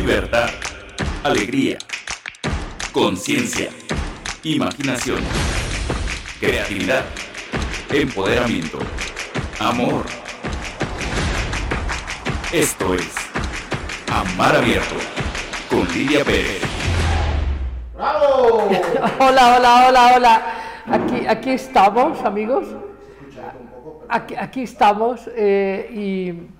[0.00, 0.48] libertad,
[1.24, 1.76] alegría,
[2.90, 3.68] conciencia,
[4.42, 5.18] imaginación,
[6.40, 7.04] creatividad,
[7.92, 8.78] empoderamiento,
[9.58, 10.06] amor.
[12.50, 13.14] Esto es
[14.10, 14.94] Amar Abierto
[15.68, 16.62] con Lidia Pérez.
[17.94, 18.70] ¡Bravo!
[19.18, 20.42] Hola, hola, hola, hola.
[20.86, 22.64] Aquí, aquí estamos, amigos.
[24.08, 26.59] Aquí, aquí estamos eh, y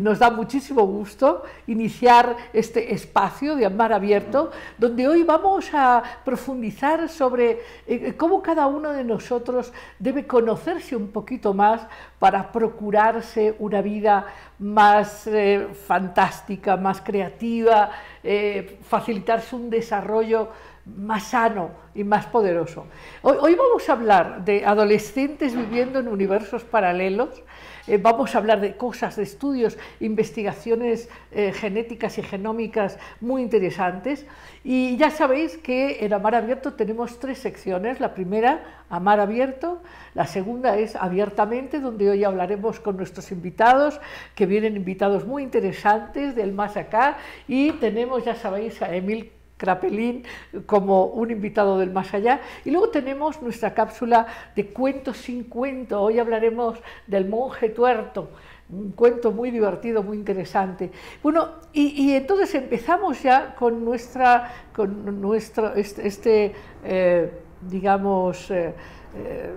[0.00, 7.08] nos da muchísimo gusto iniciar este espacio de Amar Abierto, donde hoy vamos a profundizar
[7.08, 11.82] sobre eh, cómo cada uno de nosotros debe conocerse un poquito más
[12.18, 14.26] para procurarse una vida
[14.58, 17.90] más eh, fantástica, más creativa,
[18.22, 20.48] eh, facilitarse un desarrollo
[20.84, 22.86] más sano y más poderoso.
[23.22, 27.42] Hoy, vamos a hablar de adolescentes viviendo en universos paralelos,
[27.88, 34.24] eh, vamos a hablar de cosas, de estudios, investigaciones eh, genéticas y genómicas muy interesantes.
[34.62, 37.98] Y ya sabéis que en Amar Abierto tenemos tres secciones.
[37.98, 39.82] La primera, Amar Abierto.
[40.14, 44.00] La segunda es Abiertamente, donde hoy hablaremos con nuestros invitados,
[44.36, 47.18] que vienen invitados muy interesantes del más acá.
[47.48, 50.24] Y tenemos, ya sabéis, a Emil Crapelín
[50.66, 52.40] como un invitado del más allá.
[52.64, 56.02] Y luego tenemos nuestra cápsula de cuentos sin cuento.
[56.02, 58.30] Hoy hablaremos del monje tuerto,
[58.68, 60.90] un cuento muy divertido, muy interesante.
[61.22, 66.52] Bueno, y, entonces empezamos ya con nuestra, con nuestro, este, este
[66.82, 68.74] eh, digamos, eh,
[69.14, 69.54] eh,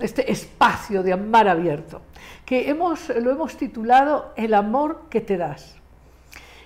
[0.00, 2.00] este espacio de amar abierto,
[2.44, 5.81] que hemos, lo hemos titulado El amor que te das.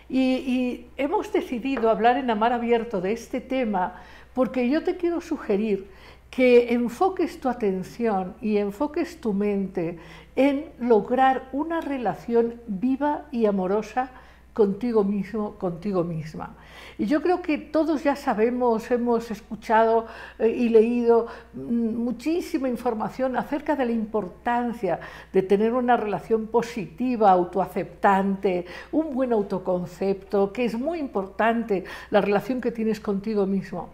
[0.08, 3.94] Y, hemos decidido hablar en Amar Abierto de este tema
[4.34, 5.88] porque yo te quiero sugerir
[6.30, 9.98] que enfoques tu atención y enfoques tu mente
[10.36, 14.10] en lograr una relación viva y amorosa
[14.56, 16.56] contigo mismo, contigo misma.
[16.96, 20.06] Y yo creo que todos ya sabemos, hemos escuchado
[20.38, 24.98] eh, y leído muchísima información acerca de la importancia
[25.30, 32.62] de tener una relación positiva, autoaceptante, un buen autoconcepto, que es muy importante la relación
[32.62, 33.90] que tienes contigo mismo.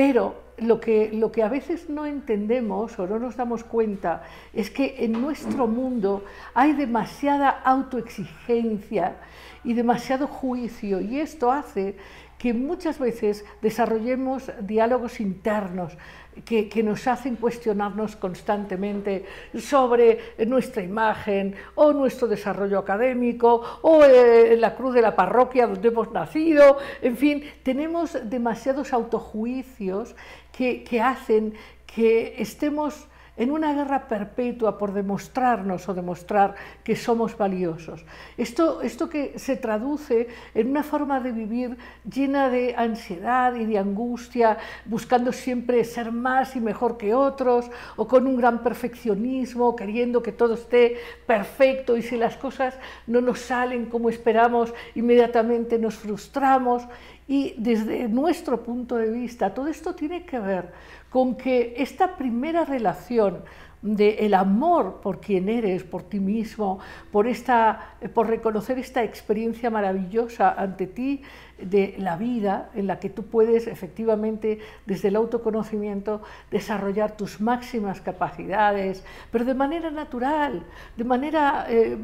[0.00, 4.22] Pero lo que, lo que a veces no entendemos o no nos damos cuenta
[4.54, 6.24] es que en nuestro mundo
[6.54, 9.16] hay demasiada autoexigencia
[9.62, 11.02] y demasiado juicio.
[11.02, 11.98] Y esto hace
[12.38, 15.98] que muchas veces desarrollemos diálogos internos
[16.44, 19.24] que, nos hacen cuestionarnos constantemente
[19.58, 25.88] sobre nuestra imagen o nuestro desarrollo académico o eh, la cruz de la parroquia donde
[25.88, 26.78] hemos nacido.
[27.02, 30.14] En fin, tenemos demasiados autojuicios
[30.52, 31.54] que, que hacen
[31.86, 33.06] que estemos
[33.40, 38.04] en una guerra perpetua por demostrarnos o demostrar que somos valiosos.
[38.36, 43.78] Esto, esto que se traduce en una forma de vivir llena de ansiedad y de
[43.78, 50.22] angustia, buscando siempre ser más y mejor que otros, o con un gran perfeccionismo, queriendo
[50.22, 55.94] que todo esté perfecto y si las cosas no nos salen como esperamos, inmediatamente nos
[55.94, 56.82] frustramos.
[57.26, 60.72] Y desde nuestro punto de vista, todo esto tiene que ver
[61.10, 63.42] con que esta primera relación
[63.82, 69.70] del el amor por quien eres, por ti mismo, por, esta, por reconocer esta experiencia
[69.70, 71.22] maravillosa ante ti
[71.58, 78.00] de la vida en la que tú puedes efectivamente desde el autoconocimiento desarrollar tus máximas
[78.00, 80.62] capacidades, pero de manera natural,
[80.96, 81.96] de manera eh,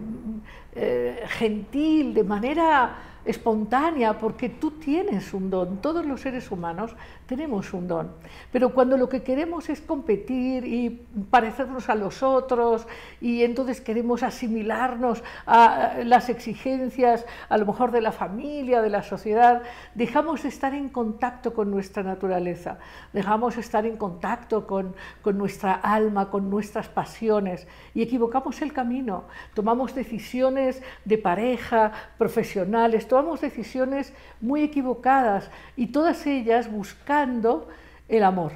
[0.75, 2.97] eh, gentil, de manera
[3.27, 6.95] espontánea, porque tú tienes un don, todos los seres humanos
[7.27, 8.13] tenemos un don,
[8.53, 10.91] pero cuando lo que queremos es competir y
[11.31, 12.87] parecernos a los otros
[13.21, 19.03] y entonces queremos asimilarnos a las exigencias a lo mejor de la familia, de la
[19.03, 19.63] sociedad,
[19.95, 22.79] dejamos de estar en contacto con nuestra naturaleza,
[23.13, 27.67] dejamos de estar en contacto con, con nuestra alma, con nuestras pasiones.
[27.95, 29.25] Y equivocamos el camino,
[29.55, 37.67] tomamos decisiones de pareja, profesionales, tomamos decisiones muy equivocadas y todas ellas buscando
[38.11, 38.53] el amor,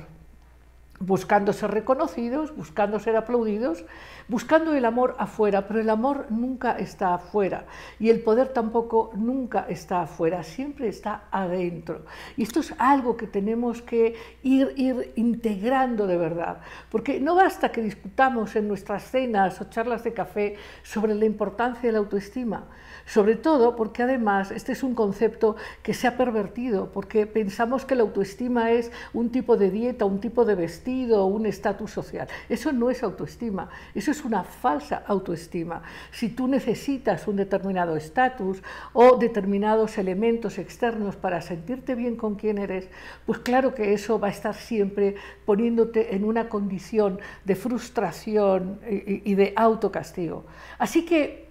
[1.00, 3.86] buscando ser reconocidos, buscando ser aplaudidos,
[4.28, 7.64] buscando el amor afuera, pero el amor nunca está afuera
[7.98, 12.04] y el poder tampoco nunca está afuera, siempre está adentro.
[12.36, 16.60] Y esto es algo que tenemos que ir, ir integrando de verdad,
[16.90, 21.88] porque no basta que discutamos en nuestras cenas o charlas de café sobre la importancia
[21.88, 22.66] de la autoestima,
[23.06, 27.94] sobre todo porque además este es un concepto que se ha pervertido, porque pensamos que
[27.94, 32.28] la autoestima es un tipo de dieta, un tipo de vestir, un estatus social.
[32.48, 35.82] Eso no es autoestima, eso es una falsa autoestima.
[36.10, 42.58] Si tú necesitas un determinado estatus o determinados elementos externos para sentirte bien con quien
[42.58, 42.88] eres,
[43.26, 49.34] pues claro que eso va a estar siempre poniéndote en una condición de frustración y,
[49.34, 50.44] de autocastigo.
[50.78, 51.48] Así que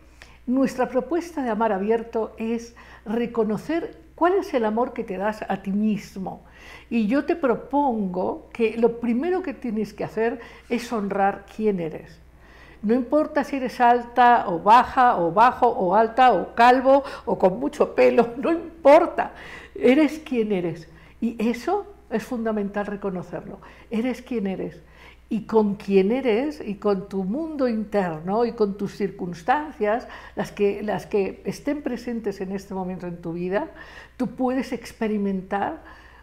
[0.48, 2.76] nuestra propuesta de amar abierto es
[3.06, 6.42] reconocer cuál es el amor que te das a ti mismo.
[6.90, 12.20] Y yo te propongo que lo primero que tienes que hacer es honrar quién eres.
[12.82, 17.62] No importa si eres alta o baja o bajo o alta o calvo o con
[17.62, 19.32] mucho pelo, no importa.
[19.74, 20.90] Eres quien eres.
[21.22, 23.60] Y eso es fundamental reconocerlo.
[23.90, 24.82] Eres quien eres.
[25.30, 30.82] Y con quién eres y con tu mundo interno y con tus circunstancias, las que,
[30.82, 33.70] las que estén presentes en este momento en tu vida,
[34.18, 35.82] tú puedes experimentar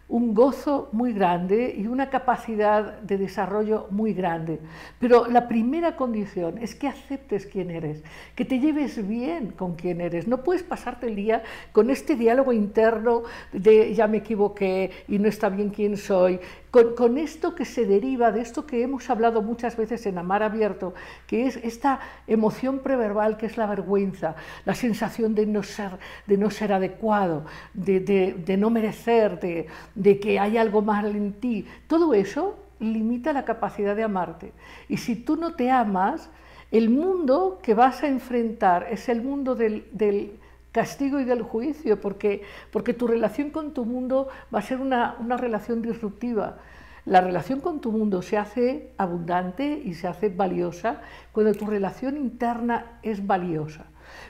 [0.09, 4.59] un gozo muy grande y una capacidad de desarrollo muy grande.
[4.99, 8.03] Pero la primera condición es que aceptes quién eres,
[8.35, 10.27] que te lleves bien con quién eres.
[10.27, 11.43] No puedes pasarte el día
[11.73, 16.39] con este diálogo interno de ya me equivoqué y no está bien quién soy
[16.71, 20.93] con, esto que se deriva de esto que hemos hablado muchas veces en Amar Abierto,
[21.25, 24.35] que es esta emoción preverbal que es la vergüenza,
[24.65, 25.91] la sensación de no ser,
[26.25, 31.65] de no ser adecuado, de, no merecer, de, de que hay algo mal en ti.
[31.87, 34.53] Todo eso limita la capacidad de amarte.
[34.89, 36.29] Y si tú no te amas,
[36.71, 40.39] el mundo que vas a enfrentar es el mundo del
[40.71, 45.15] castigo y del juicio, porque, porque tu relación con tu mundo va a ser una,
[45.19, 46.57] una relación disruptiva.
[47.05, 52.17] La relación con tu mundo se hace abundante y se hace valiosa cuando tu relación
[52.17, 53.85] interna es valiosa.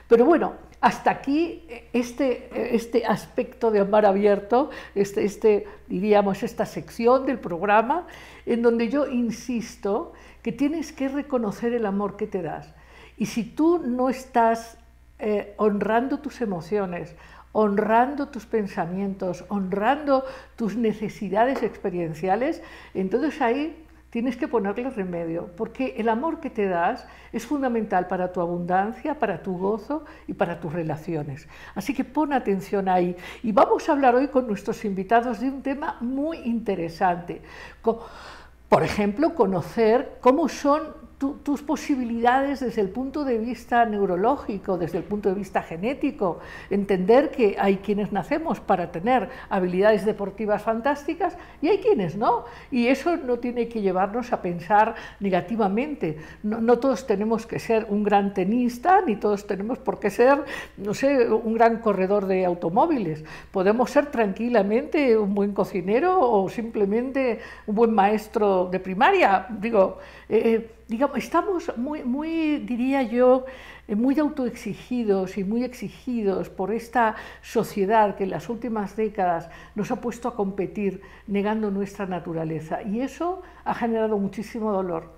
[0.08, 7.26] Pero bueno, hasta aquí este, este aspecto de amar abierto, este, este, diríamos, esta sección
[7.26, 8.06] del programa,
[8.46, 10.12] en donde yo insisto
[10.42, 12.72] que tienes que reconocer el amor que te das.
[13.16, 14.78] Y si tú no estás
[15.18, 17.14] eh, honrando tus emociones,
[17.52, 20.24] honrando tus pensamientos, honrando
[20.56, 22.62] tus necesidades experienciales,
[22.94, 28.32] entonces ahí tienes que ponerle remedio, porque el amor que te das es fundamental para
[28.32, 31.48] tu abundancia, para tu gozo y para tus relaciones.
[31.74, 33.16] Así que pon atención ahí.
[33.42, 37.42] Y vamos a hablar hoy con nuestros invitados de un tema muy interesante.
[37.82, 45.04] Por ejemplo, conocer cómo son tus posibilidades desde el punto de vista neurológico, desde el
[45.04, 46.38] punto de vista genético,
[46.70, 52.44] entender que hay quienes nacemos para tener habilidades deportivas fantásticas y hay quienes no.
[52.70, 56.18] Y eso no tiene que llevarnos a pensar negativamente.
[56.44, 60.44] No, todos tenemos que ser un gran tenista, ni todos tenemos por qué ser,
[60.76, 63.24] no sé, un gran corredor de automóviles.
[63.50, 69.46] Podemos ser tranquilamente un buen cocinero o simplemente un buen maestro de primaria.
[69.50, 69.98] Digo,
[70.28, 73.46] eh, eh, digamos, estamos muy, diría yo,
[73.86, 79.90] eh, muy autoexigidos y muy exigidos por esta sociedad que en las últimas décadas nos
[79.90, 82.82] ha puesto a competir negando nuestra naturaleza.
[82.82, 85.10] Y eso ha generado muchísimo dolor.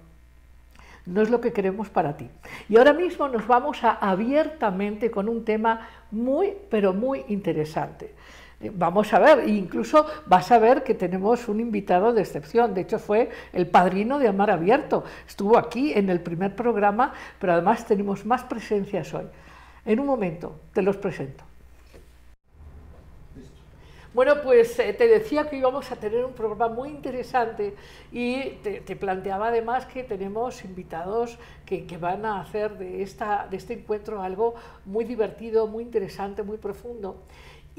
[1.07, 2.29] No es lo que queremos para ti.
[2.69, 8.15] Y ahora mismo nos vamos a abiertamente con un tema muy, pero muy interesante.
[8.63, 12.75] Vamos a ver, incluso vas a ver que tenemos un invitado de excepción.
[12.75, 15.03] De hecho, fue el padrino de Amar Abierto.
[15.27, 19.25] Estuvo aquí en el primer programa, pero además tenemos más presencias hoy.
[19.87, 21.43] En un momento te los presento.
[24.13, 27.77] Bueno, pues eh, te decía que íbamos a tener un programa muy interesante
[28.11, 33.57] y te, planteaba además que tenemos invitados que, que, van a hacer de, esta, de
[33.57, 37.23] este encuentro algo muy divertido, muy interesante, muy profundo.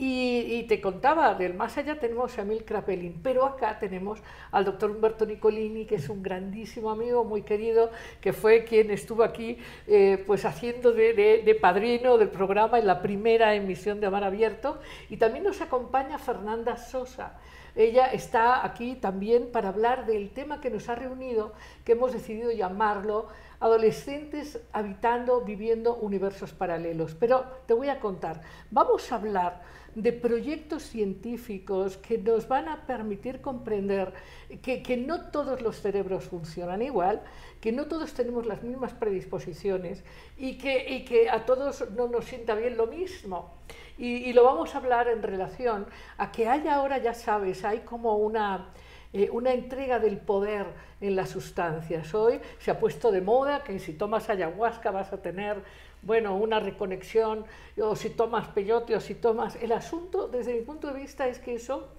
[0.04, 4.18] Y, te contaba, del más allá tenemos a Emil Krapelin, pero acá tenemos
[4.52, 9.22] al doctor Humberto Nicolini, que es un grandísimo amigo, muy querido, que fue quien estuvo
[9.22, 14.24] aquí eh, pues haciendo de, de, padrino del programa en la primera emisión de Amar
[14.24, 14.80] Abierto.
[15.12, 17.40] Y también nos acompaña Fernanda Sosa.
[17.76, 21.54] Ella está aquí también para hablar del tema que nos ha reunido,
[21.86, 23.28] que hemos decidido llamarlo
[23.62, 27.16] Adolescentes habitando, viviendo universos paralelos.
[27.16, 28.42] Pero te voy a contar,
[28.72, 29.62] vamos a hablar
[29.96, 34.14] de proyectos científicos que nos van a permitir comprender
[34.62, 37.22] que, no todos los cerebros funcionan igual,
[37.60, 40.04] que no todos tenemos las mismas predisposiciones
[40.38, 43.54] y que, y que a todos no nos sienta bien lo mismo.
[43.98, 45.86] Y, y, lo vamos a hablar en relación
[46.18, 48.72] a que hay ahora, ya sabes, hay como una,
[49.14, 50.68] eh, una entrega del poder
[51.02, 52.14] en las sustancias.
[52.14, 55.64] Hoy se ha puesto de moda que si tomas ayahuasca vas a tener
[56.02, 57.46] bueno, una reconexión,
[57.80, 59.56] o si tomas peyote, o si tomas...
[59.62, 61.90] El asunto, desde mi punto de vista, es que eso,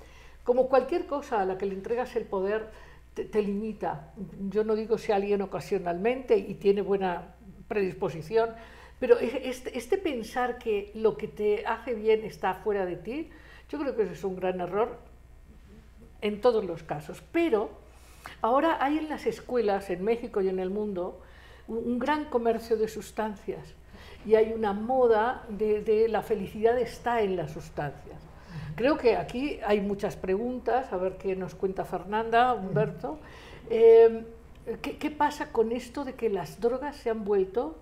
[0.42, 2.70] como cualquier cosa a la que le entregas el poder,
[3.14, 4.12] te, limita.
[4.48, 7.34] Yo no digo si alguien ocasionalmente y tiene buena
[7.68, 8.54] predisposición,
[8.98, 13.30] pero este, este pensar que lo que te hace bien está fuera de ti,
[13.68, 14.98] yo creo que eso es un gran error
[16.22, 17.22] en todos los casos.
[17.32, 17.70] Pero
[18.40, 21.20] ahora hay en las escuelas, en México y en el mundo,
[21.68, 23.74] un, gran comercio de sustancias
[24.24, 28.20] y hay una moda de, de la felicidad está en las sustancias.
[28.74, 33.18] Creo que aquí hay muchas preguntas, a ver qué nos cuenta Fernanda, Humberto.
[33.68, 34.24] Eh,
[34.80, 37.78] ¿qué, qué pasa con esto de que las drogas se han vuelto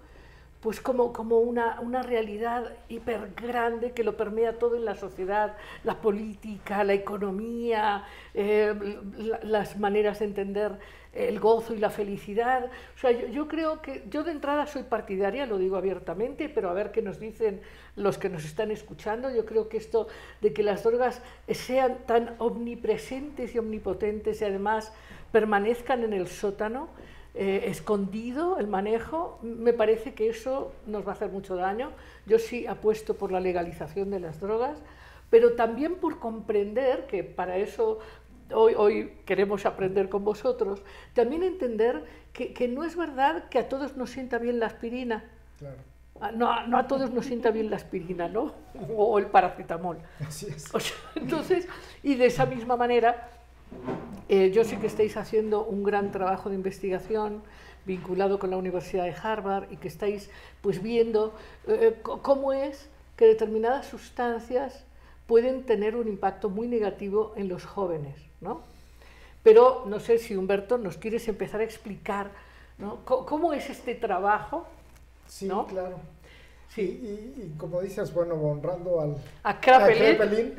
[0.61, 5.57] pues como, como una, una realidad hiper grande que lo permea todo en la sociedad,
[5.85, 8.75] la política, la economía, eh,
[9.17, 10.73] la- las maneras de entender
[11.13, 12.67] el gozo y la felicidad.
[12.95, 16.69] O sea, yo, yo creo que yo de entrada soy partidaria, lo digo abiertamente, pero
[16.71, 17.63] a ver qué nos dicen
[17.97, 19.31] los que nos están escuchando.
[19.31, 20.09] Yo creo que esto
[20.43, 24.93] de que las drogas sean tan omnipresentes y omnipotentes y además
[25.33, 26.89] permanezcan en el sótano,
[27.35, 31.91] eh, escondido el manejo, me parece que eso nos va a hacer mucho daño.
[32.27, 34.79] Yo sí apuesto por la legalización de las drogas,
[35.31, 38.01] pero también por comprender que para eso
[38.53, 40.83] hoy, hoy queremos aprender con vosotros,
[41.15, 45.25] también entender que, que no es verdad que a todos nos sienta bien la aspirina.
[45.59, 45.77] Claro,
[46.23, 48.53] Ah, No, a- no a todos nos sienta bien la aspirina, ¿no?
[48.97, 49.97] O el paracetamol.
[50.27, 50.75] así es.
[50.75, 51.67] O sea, entonces,
[52.03, 53.31] y de esa misma manera,
[54.29, 57.43] eh, yo sé que estáis haciendo un gran trabajo de investigación
[57.85, 61.33] vinculado con la Universidad de Harvard y que estáis pues viendo
[61.67, 64.85] eh, co- cómo es que determinadas sustancias
[65.27, 68.61] pueden tener un impacto muy negativo en los jóvenes, ¿no?
[69.43, 72.31] Pero no sé si Humberto nos quieres empezar a explicar,
[72.79, 72.99] ¿no?
[73.05, 74.67] ¿Cómo es este trabajo?
[75.27, 75.67] Sí, ¿no?
[75.67, 75.99] claro.
[76.75, 76.83] Sí.
[76.83, 80.55] Y, y como dices, bueno, honrando al, A Kraepelin,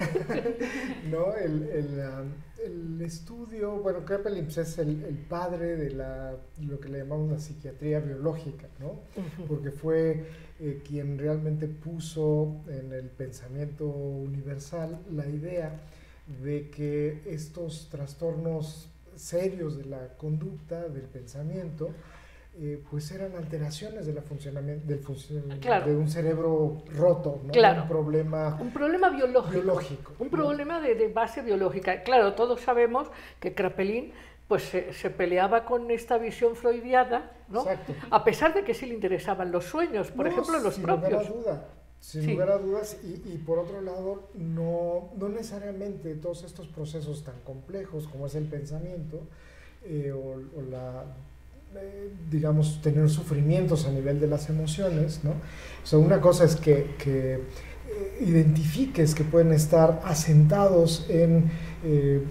[1.10, 1.34] ¿no?
[1.36, 2.34] El, el, um,
[2.66, 7.32] el estudio, bueno, Kraepelin pues, es el, el padre de la, lo que le llamamos
[7.32, 9.00] la psiquiatría biológica, ¿no?
[9.48, 10.26] Porque fue
[10.60, 15.80] eh, quien realmente puso en el pensamiento universal la idea
[16.44, 21.90] de que estos trastornos serios de la conducta, del pensamiento,
[22.60, 25.86] eh, pues eran alteraciones de la funcionamiento, del funcio- Claro.
[25.86, 27.52] de un cerebro roto, ¿no?
[27.52, 27.84] Claro.
[27.84, 29.52] un problema Un problema biológico.
[29.54, 30.14] biológico.
[30.20, 30.32] Un ¿no?
[30.32, 32.04] problema de, de base biológica.
[32.04, 33.08] Claro, todos sabemos
[33.40, 34.12] que Kraepelin
[34.50, 37.62] pues, se, se peleaba con esta visión freudiana, ¿no?
[37.62, 37.94] Exacto.
[38.10, 41.12] a pesar de que sí le interesaban los sueños, por No, ejemplo, los sin propios.
[41.12, 41.68] Lugar a duda,
[42.02, 42.32] sin Sí.
[42.34, 47.40] lugar a dudas, y, y por otro lado, no, no necesariamente todos estos procesos tan
[47.46, 49.22] complejos como es el pensamiento
[49.86, 51.06] eh, o, o la,
[51.76, 55.34] eh, digamos, tener sufrimientos a nivel de las emociones, ¿no?
[55.92, 57.40] O una cosa es que, que,
[57.92, 61.52] eh, identifiques que pueden estar asentados en
[61.84, 62.22] eh,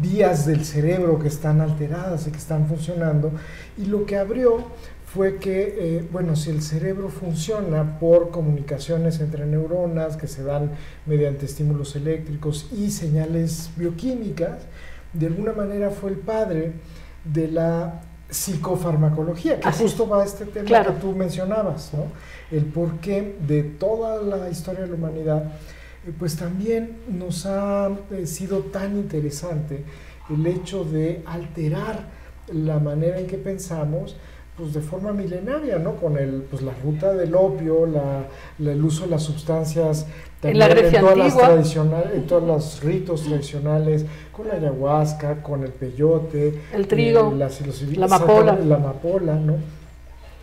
[0.00, 3.32] vías del cerebro que están alteradas y que están funcionando,
[3.76, 4.64] y lo que abrió
[5.04, 10.72] fue que, eh, bueno, si el cerebro funciona por comunicaciones entre neuronas que se dan
[11.04, 14.62] mediante estímulos eléctricos y señales bioquímicas,
[15.12, 16.72] de alguna manera fue el padre
[17.24, 19.82] de la psicofarmacología, que Así.
[19.84, 20.94] justo va a este tema Claro.
[20.94, 22.04] que tú mencionabas, ¿no?
[22.56, 25.44] El porqué de toda la historia de la humanidad,
[26.06, 29.84] eh, pues también nos ha eh, sido tan interesante
[30.30, 32.04] el hecho de alterar
[32.52, 34.16] la manera en que pensamos,
[34.60, 35.96] pues de forma milenaria, ¿no?
[35.96, 38.26] Con el, pues, la ruta del opio, la,
[38.58, 40.06] la- el uso de las sustancias
[40.42, 41.48] En la también Grecia todas las antigua.
[41.48, 47.36] tradicionales, en todos los ritos tradicionales, con la ayahuasca, con el peyote, El trigo, eh,
[47.36, 47.48] la,
[47.96, 48.56] la amapola.
[48.56, 49.54] la amapola, ¿no?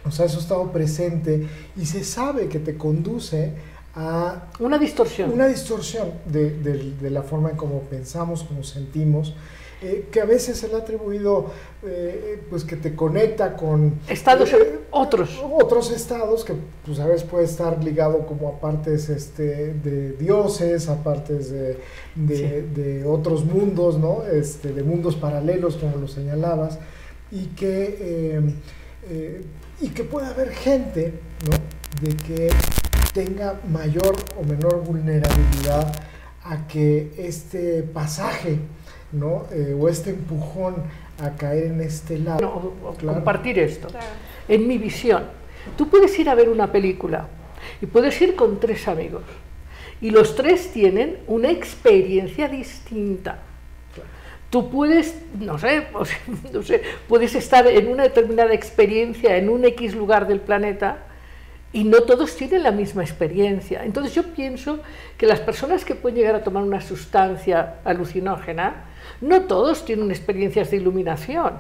[0.06, 3.52] O sea, eso ha estado presente y se sabe que te conduce
[4.00, 5.32] a Una distorsión.
[5.32, 9.34] una distorsión de, de- de la forma en cómo pensamos, cómo sentimos,
[9.82, 11.52] eh, que a veces se le ha atribuido,
[11.84, 15.40] eh, pues que te conecta con Estados eh, otros.
[15.52, 16.54] otros estados que
[16.86, 21.78] pues a veces puede estar ligado como a partes este, de dioses, a partes de,
[22.16, 24.24] de- de otros mundos, ¿no?
[24.32, 26.80] Este, de mundos paralelos, como lo señalabas,
[27.32, 28.42] y que,
[29.82, 31.14] y que puede haber gente
[31.46, 32.08] ¿no?
[32.08, 32.50] de que
[33.18, 35.92] tenga mayor o menor vulnerabilidad
[36.44, 38.60] a que este pasaje
[39.12, 39.46] ¿no?
[39.52, 40.76] Eh, o este empujón
[41.24, 42.42] a caer en este lado.
[42.42, 43.16] No, o- o Claro.
[43.16, 43.88] compartir esto.
[44.48, 45.24] En mi visión,
[45.78, 47.26] tú puedes ir a ver una película
[47.82, 49.24] y puedes ir con tres amigos
[50.00, 53.40] y los tres tienen una experiencia distinta.
[54.52, 56.12] Tú puedes, no sé, pues,
[56.54, 61.07] no sé, puedes estar en una determinada experiencia en un X lugar del planeta
[61.74, 63.84] y no todos tienen la misma experiencia.
[63.84, 64.80] Entonces yo pienso
[65.18, 68.86] que las personas que pueden llegar a tomar una sustancia alucinógena,
[69.22, 71.54] no todos tienen experiencias de iluminación.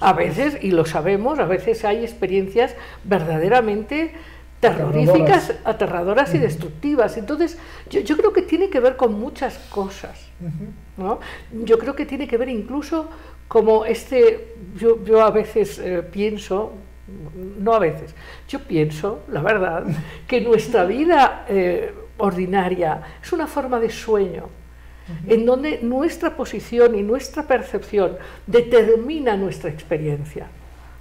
[0.00, 4.12] A veces, y lo sabemos, a veces hay experiencias verdaderamente
[4.58, 7.16] terroríficas, aterradoras, aterradoras y destructivas.
[7.16, 7.58] Entonces,
[7.90, 10.18] yo, yo, creo que tiene que ver con muchas cosas.
[10.96, 11.20] ¿no?
[11.64, 13.08] Yo creo que tiene que ver incluso
[13.48, 16.72] como este, yo, yo a veces eh, pienso,
[17.58, 18.14] no a veces,
[18.48, 19.84] yo pienso, la verdad,
[20.26, 24.48] que nuestra vida eh, ordinaria es una forma de sueño,
[25.26, 28.16] en donde nuestra posición y nuestra percepción
[28.46, 30.46] determina nuestra experiencia.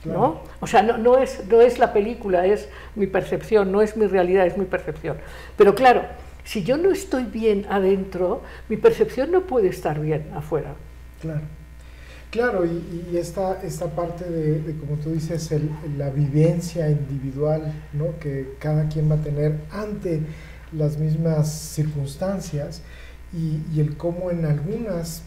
[0.03, 0.41] ¿no?
[0.60, 4.08] O sea, no, no, es, no es la película, es mi percepción, no es mi
[4.08, 5.18] realidad, es mi percepción.
[5.56, 6.03] Pero claro,
[6.44, 10.74] si yo no estoy bien adentro, mi percepción no puede estar bien afuera.
[11.22, 11.41] Claro.
[12.31, 18.17] Claro, y, y esta, esta parte de, como tú dices, el, la vivencia individual ¿no?
[18.19, 20.21] que cada quien va a tener ante
[20.71, 22.83] las mismas circunstancias
[23.33, 25.23] y, y el cómo en algunas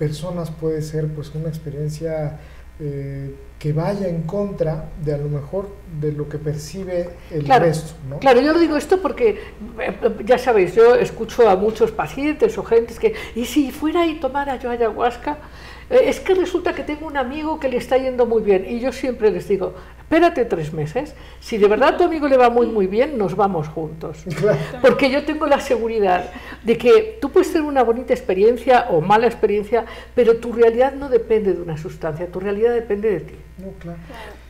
[0.00, 2.40] personas puede ser pues una experiencia
[2.84, 5.68] eh, que vaya en contra de a lo mejor
[6.00, 7.92] de lo que percibe el claro, resto.
[8.08, 8.18] ¿no?
[8.18, 9.38] Claro, yo lo digo esto porque,
[9.78, 14.18] eh, ya sabéis, yo escucho a muchos pacientes o gentes que, y si fuera y
[14.18, 15.38] tomara yo ayahuasca,
[15.90, 18.80] eh, es que resulta que tengo un amigo que le está yendo muy bien y
[18.80, 19.74] yo siempre les digo,
[20.12, 23.34] espérate tres meses, si de verdad a tu amigo le va muy muy bien, nos
[23.34, 24.24] vamos juntos.
[24.82, 26.30] Porque yo tengo la seguridad
[26.62, 31.08] de que tú puedes tener una bonita experiencia o mala experiencia, pero tu realidad no
[31.08, 33.34] depende de una sustancia, tu realidad depende de ti.
[33.56, 33.98] No, claro.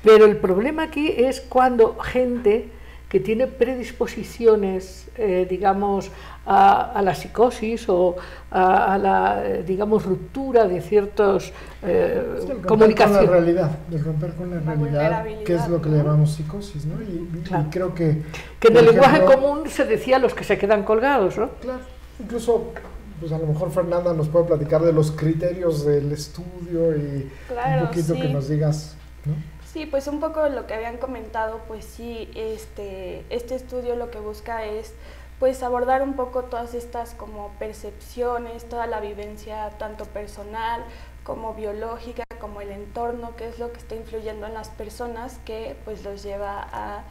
[0.03, 2.69] Pero el problema aquí es cuando gente
[3.13, 6.11] que tiene predisposiciones, eh, digamos,
[6.47, 8.17] a, a, la psicosis o
[8.51, 11.53] a, a la, eh, digamos, ruptura de ciertos
[11.83, 13.27] eh, el comunicaciones.
[13.27, 16.33] con la realidad, el romper con la, La realidad, que es lo que le llamamos
[16.33, 17.03] psicosis, ¿no?
[17.03, 17.29] Y,
[17.71, 18.23] creo que...
[18.59, 21.51] Que en el lenguaje ejemplo, común se decía los que se quedan colgados, ¿no?
[21.61, 21.81] Claro,
[22.19, 22.73] incluso,
[23.21, 27.83] pues a lo mejor Fernanda nos puede platicar de los criterios del estudio y Claro,
[27.83, 29.52] un poquito que nos digas, ¿no?
[29.73, 34.19] Sí, pues un poco lo que habían comentado, pues sí, este, este estudio lo que
[34.19, 34.93] busca es
[35.39, 40.85] pues abordar un poco todas estas como percepciones, toda la vivencia tanto personal
[41.25, 45.75] como biológica, como el entorno, que es lo que está influyendo en las personas que
[45.87, 47.05] pues los lleva a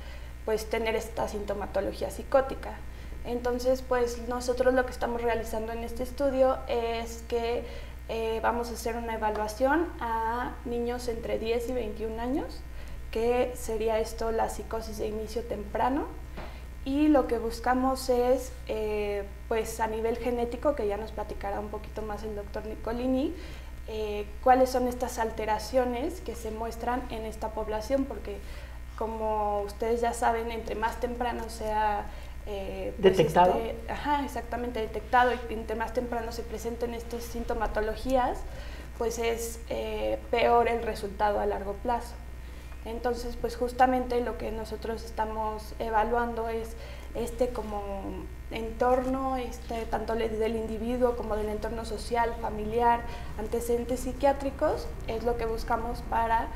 [0.45, 2.76] pues tener esta sintomatología psicótica.
[3.26, 7.65] Entonces, pues nosotros lo que estamos realizando en este estudio es que
[8.13, 12.60] eh, vamos a hacer una evaluación a niños entre 10 y 21 años,
[13.10, 16.08] que sería esto la psicosis de inicio temprano.
[16.84, 21.69] Y lo que buscamos es, eh, pues a nivel genético, que ya nos platicará un
[21.69, 23.34] poquito más el doctor Nicolini,
[23.88, 28.39] eh, cuáles son estas alteraciones que se muestran en esta población, porque
[28.97, 32.08] como ustedes ya saben, entre más temprano sea
[32.45, 33.54] eh, pues, Detectado.
[33.54, 38.39] este- ajá, exactamente detectado y entre más temprano se presenten estas sintomatologías,
[38.97, 42.13] pues es eh, peor el resultado a largo plazo.
[42.86, 46.75] Entonces, pues justamente lo que nosotros estamos evaluando es
[47.13, 47.82] este como
[48.49, 53.01] entorno, este, tanto del individuo como del entorno social, familiar,
[53.38, 56.47] antecedentes psiquiátricos, es lo que buscamos para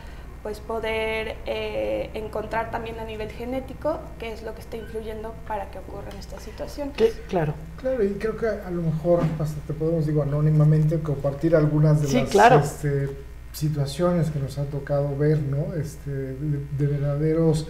[0.46, 5.72] pues poder eh, encontrar también a nivel genético qué es lo que está influyendo para
[5.72, 6.96] que ocurran estas situaciones.
[6.96, 7.56] Que- claro.
[7.82, 12.08] Claro, y creo que a lo mejor hasta te podemos, digo, anónimamente compartir algunas de
[12.10, 12.60] Sí, las claro.
[12.60, 13.10] este,
[13.54, 15.74] situaciones que nos ha tocado ver, ¿no?
[15.74, 17.68] Este, de, de verdaderos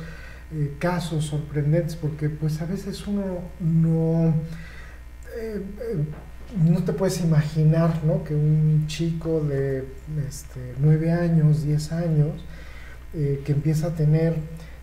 [0.54, 3.24] eh, casos sorprendentes, porque pues a veces uno
[3.62, 4.34] no,
[5.38, 6.04] eh, eh,
[6.62, 8.22] no te puedes imaginar, ¿no?
[8.26, 9.86] Que un chico de
[10.28, 12.44] este, 9 años, 10 años,
[13.16, 14.36] eh, que empieza a tener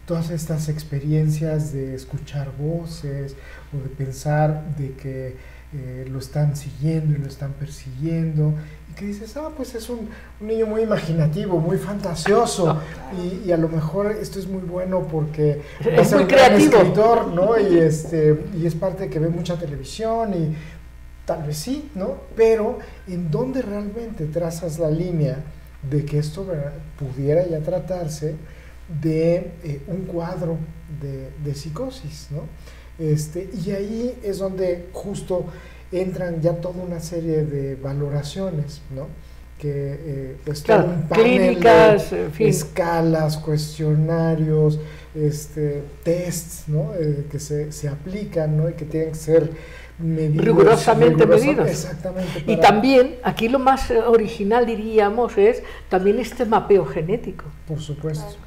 [0.06, 3.36] todas estas experiencias de escuchar voces
[3.72, 5.36] o de pensar de que
[5.74, 8.52] eh, lo están siguiendo y lo están persiguiendo
[8.90, 10.08] y que dices, ah, pues es un,
[10.40, 12.78] un niño muy imaginativo, muy fantasioso
[13.16, 15.62] y, y a lo mejor esto es muy bueno porque
[15.96, 16.76] Es ser muy un gran creativo.
[16.76, 17.58] escritor, ¿no?
[17.58, 20.54] Y, este, y es parte que ve mucha televisión y
[21.24, 22.16] tal vez sí, ¿no?
[22.36, 25.38] Pero ¿en dónde realmente trazas la línea
[25.82, 26.74] de que esto ¿verdad?
[26.98, 28.36] pudiera ya tratarse
[29.02, 30.58] de eh, un cuadro
[31.00, 32.42] de, de psicosis, ¿no?
[32.98, 35.46] Este, y ahí es donde justo
[35.90, 39.08] entran ya toda una serie de valoraciones, ¿no?
[39.58, 42.48] Que eh, pues todo Claro, un panel de clínicas, en fin.
[42.48, 44.80] escalas, cuestionarios,
[45.14, 46.94] este, tests, ¿no?
[46.94, 48.68] Eh, que se, se aplican, ¿no?
[48.70, 49.50] Y que tienen que ser
[49.98, 50.44] medidos.
[50.44, 51.68] Rigurosamente rigurosa- medidos.
[51.70, 52.44] Exactamente.
[52.46, 57.44] Y también, aquí lo más eh, original diríamos es también este mapeo genético.
[57.68, 58.24] Por supuesto.
[58.26, 58.38] Claro.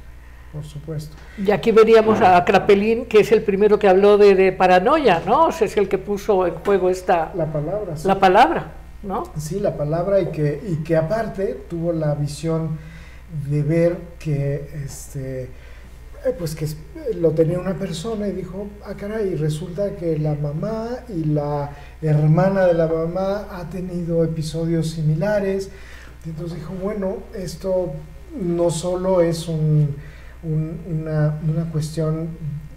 [0.52, 1.14] por supuesto.
[1.44, 5.46] Y aquí veríamos a Krapelin, que es el primero que habló de, de paranoia, ¿no?
[5.46, 7.96] O sea, es el que puso en juego esta, La palabra.
[7.96, 8.08] sí.
[8.08, 9.24] la palabra, ¿no?
[9.36, 12.78] Sí, la palabra y que, y que aparte tuvo la visión
[13.50, 15.50] de ver que este
[16.38, 16.76] pues que es-
[17.20, 21.70] lo tenía una persona y dijo, ah caray, resulta que la mamá y la
[22.02, 25.70] hermana de la mamá ha tenido episodios similares.
[26.24, 27.92] Entonces dijo, bueno, esto
[28.40, 29.94] no solo es un-
[30.42, 32.28] un- una, una cuestión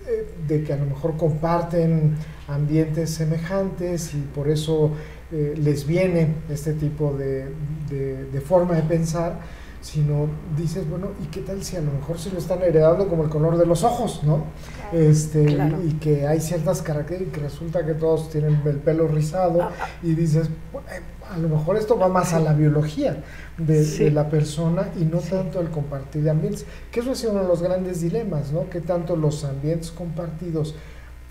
[0.07, 2.15] eh, de que a lo mejor comparten
[2.47, 4.91] ambientes semejantes y por eso
[5.31, 7.45] eh, les viene este tipo de-
[7.89, 9.39] de forma de pensar,
[9.81, 13.23] sino dices, bueno, ¿y qué tal si a lo mejor se lo están heredando como
[13.23, 14.43] el color de los ojos, ¿no?
[14.91, 15.77] Este, y- Claro.
[15.87, 19.71] y, que hay ciertas características, que resulta que todos tienen el pelo rizado Ah,
[20.03, 21.01] y dices, "Bu- eh,
[21.33, 23.23] a lo mejor esto va más a la biología
[23.57, 24.05] de, Sí.
[24.05, 25.29] de la persona y no Sí.
[25.29, 28.69] tanto al compartir de ambientes, que eso es uno de los grandes dilemas, ¿no?
[28.69, 30.75] Que tanto los ambientes compartidos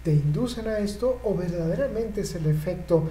[0.05, 3.09] te inducen a esto o verdaderamente es el efecto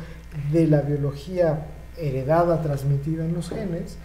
[0.51, 3.97] de la biología heredada, transmitida en los genes,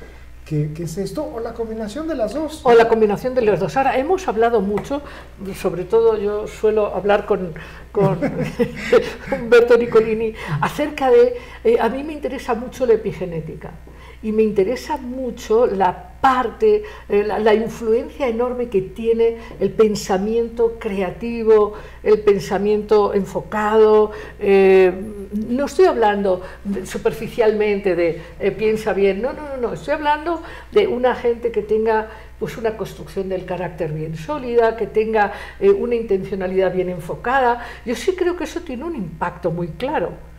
[0.44, 2.61] que, que es esto, o la combinación de las dos.
[2.64, 3.76] O la combinación de los dos.
[3.76, 5.02] Ahora, hemos hablado mucho,
[5.55, 7.55] sobre todo yo suelo hablar con,
[7.92, 8.18] con
[9.33, 13.72] Humberto Nicolini, acerca de, eh, a mí me interesa mucho la epigenética
[14.22, 21.74] y me interesa mucho la parte, eh, la, influencia enorme que tiene el pensamiento creativo,
[22.02, 24.12] el pensamiento enfocado.
[24.38, 24.92] eh,
[25.32, 26.42] no estoy hablando
[26.85, 31.62] superficialmente de eh, piensa bien, no, no, no, no, estoy hablando de una gente que
[31.62, 32.08] tenga
[32.38, 37.64] pues una construcción del carácter bien sólida, que tenga una intencionalidad bien enfocada.
[37.87, 40.32] Yo sí creo que eso tiene un impacto muy claro.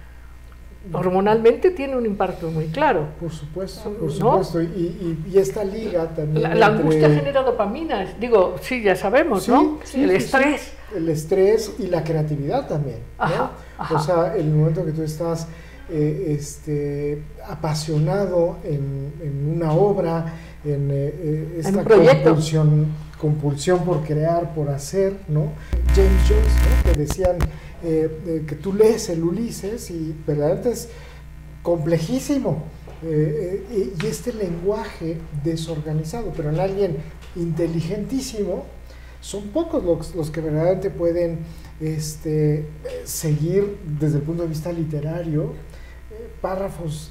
[0.92, 3.08] Hormonalmente tiene un impacto muy claro.
[3.20, 4.44] Por supuesto, por ¿No?
[4.44, 4.62] supuesto.
[4.62, 6.44] Y, y- y esta liga también.
[6.44, 9.80] La, la entre angustia genera dopamina, digo, sí, ya sabemos, Sí, ¿no?
[9.84, 10.74] sí, el sí, estrés.
[10.96, 13.00] El estrés y la creatividad también.
[13.18, 13.50] ¿no?
[13.78, 13.96] Ajá.
[13.96, 15.48] O sea, el momento que tú estás
[15.90, 20.34] eh, este, apasionado en, en una obra,
[20.66, 22.88] en eh, eh, esta compulsión,
[23.20, 25.54] compulsión por crear, por hacer, ¿no?
[25.96, 26.92] James Joyce, ¿no?
[26.92, 27.38] que decían
[27.84, 30.90] eh, eh, que tú lees el Ulises y verdaderamente es
[31.62, 32.64] complejísimo.
[33.06, 36.98] eh, y este lenguaje desorganizado, pero en alguien
[37.36, 38.66] inteligentísimo,
[39.20, 41.40] son pocos los, que verdaderamente pueden
[41.82, 42.66] este,
[43.04, 45.54] seguir desde el punto de vista literario
[46.42, 47.10] párrafos.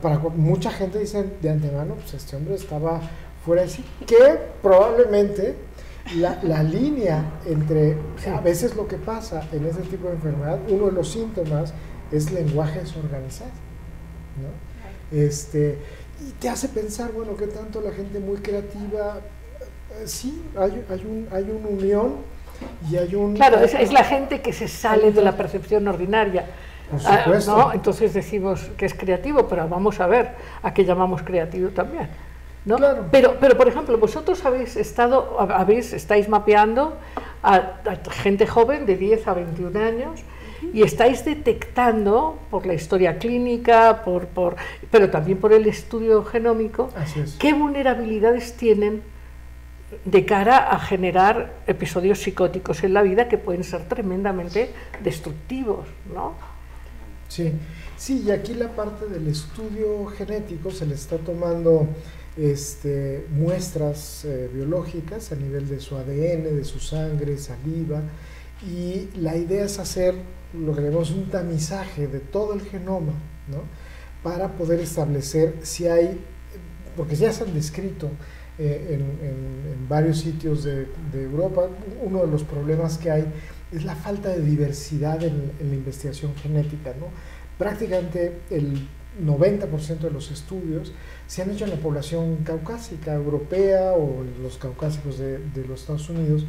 [0.00, 3.00] para mucha gente dice de antemano, pues este hombre estaba
[3.44, 5.54] fuera de sí, que probablemente
[6.16, 7.96] la, la línea entre
[8.34, 11.72] a veces lo que pasa en ese tipo de enfermedad, uno de los síntomas
[12.10, 13.50] es lenguaje desorganizado.
[14.40, 15.16] ¿no?
[15.16, 15.78] Este,
[16.20, 19.18] y te hace pensar, bueno, qué tanto la gente muy creativa,
[20.04, 22.14] sí, hay, hay, un, hay una unión
[22.90, 23.34] y hay un...
[23.34, 26.44] Claro, es, es la gente que se sale de la percepción ordinaria.
[26.90, 27.56] Por Ah, supuesto.
[27.56, 27.72] ¿no?
[27.72, 32.08] Entonces decimos que es creativo, pero vamos a ver a qué llamamos creativo también.
[32.64, 32.76] ¿No?
[32.76, 33.06] Claro.
[33.10, 36.96] Pero, pero, por ejemplo, vosotros habéis estado, hab- habéis, estáis mapeando
[37.42, 40.20] a, a gente joven de 10 a 21 años
[40.74, 44.56] y estáis detectando por la historia clínica, por, por,
[44.90, 47.36] pero también por el estudio genómico, es.
[47.38, 49.02] qué vulnerabilidades tienen
[50.04, 54.70] de cara a generar episodios psicóticos en la vida que pueden ser tremendamente
[55.02, 56.34] destructivos, ¿no?
[57.28, 57.52] Sí,
[57.96, 61.88] sí, y aquí la parte del estudio genético se le está tomando
[62.40, 68.02] este, muestras eh, biológicas a nivel de su ADN, de su sangre, saliva,
[68.66, 70.14] y la idea es hacer
[70.54, 73.12] lo que llamamos un tamizaje de todo el genoma,
[73.48, 73.62] ¿no?
[74.22, 76.18] Para poder establecer si hay,
[76.96, 78.10] porque ya se han descrito
[78.58, 81.68] eh, en, en- en varios sitios de, de Europa,
[82.02, 83.24] uno de los problemas que hay
[83.72, 87.06] es la falta de diversidad en, en la investigación genética, ¿no?
[87.58, 88.86] Prácticamente el
[89.24, 90.92] 90% de los estudios
[91.30, 95.82] se han hecho en la población caucásica, europea o en los caucásicos de, de los
[95.82, 96.44] Estados Unidos,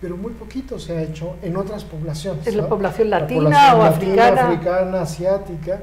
[0.00, 2.44] pero muy poquito se ha hecho en otras poblaciones.
[2.44, 2.68] ¿Es la ¿no?
[2.68, 4.48] población La latina población o latina, africana?
[4.48, 5.80] africana, asiática.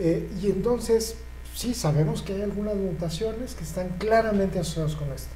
[0.00, 1.16] eh, y entonces,
[1.54, 5.28] sí, sabemos que hay algunas mutaciones que están claramente asociadas con esto.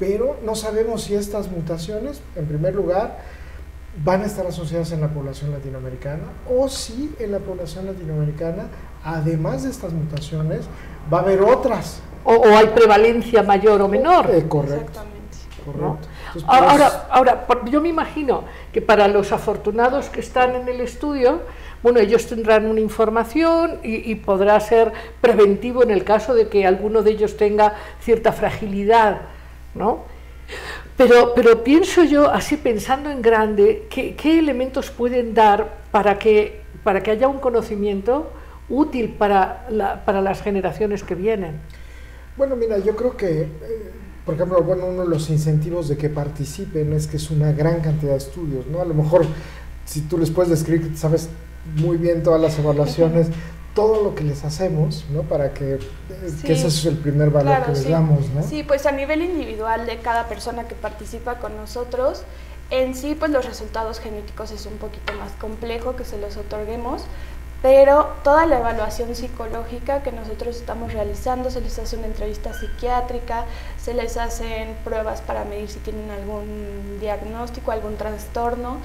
[0.00, 3.18] Pero no sabemos si estas mutaciones, en primer lugar,
[4.04, 8.64] van a estar asociadas en la población latinoamericana o si en la población latinoamericana,
[9.06, 10.66] además de estas mutaciones,
[11.12, 12.00] va a haber otras.
[12.24, 14.28] O, o hay prevalencia mayor o menor.
[14.32, 15.36] Eh, correcto, Exactamente.
[15.64, 16.08] correcto.
[16.34, 20.68] Entonces, Ahora, pues, ahora, ahora, yo me imagino que para los afortunados que están en
[20.68, 21.40] el estudio,
[21.82, 26.66] bueno, ellos tendrán una información y, y podrá ser preventivo en el caso de que
[26.66, 29.20] alguno de ellos tenga cierta fragilidad,
[29.74, 30.00] ¿no?
[30.96, 36.62] Pero, pero pienso yo, así pensando en grande, ¿qué, qué elementos pueden dar para que,
[36.82, 38.30] para que haya un conocimiento
[38.68, 41.60] útil para, la- para las generaciones que vienen?
[42.36, 43.48] Bueno, mira, yo creo que, eh,
[44.24, 47.80] por ejemplo, bueno, uno de los incentivos de que participen es que es una gran
[47.80, 48.80] cantidad de estudios, ¿no?
[48.80, 49.24] A lo mejor,
[49.84, 51.28] si tú les puedes describir que sabes
[51.76, 53.28] muy bien todas las evaluaciones,
[53.74, 55.22] todo lo que les hacemos, ¿no?
[55.22, 55.78] Para que, eh,
[56.28, 56.46] Sí.
[56.46, 57.90] que ese es el primer valor Claro, que les sí.
[57.90, 58.42] damos, ¿no?
[58.42, 62.22] Sí, pues a nivel individual de cada persona que participa con nosotros,
[62.70, 67.04] en sí pues los resultados genéticos es un poquito más complejo que se los otorguemos,
[67.62, 73.44] pero toda la evaluación psicológica que nosotros estamos realizando, se les hace una entrevista psiquiátrica,
[73.82, 78.78] se les hacen pruebas para medir si tienen algún diagnóstico, algún trastorno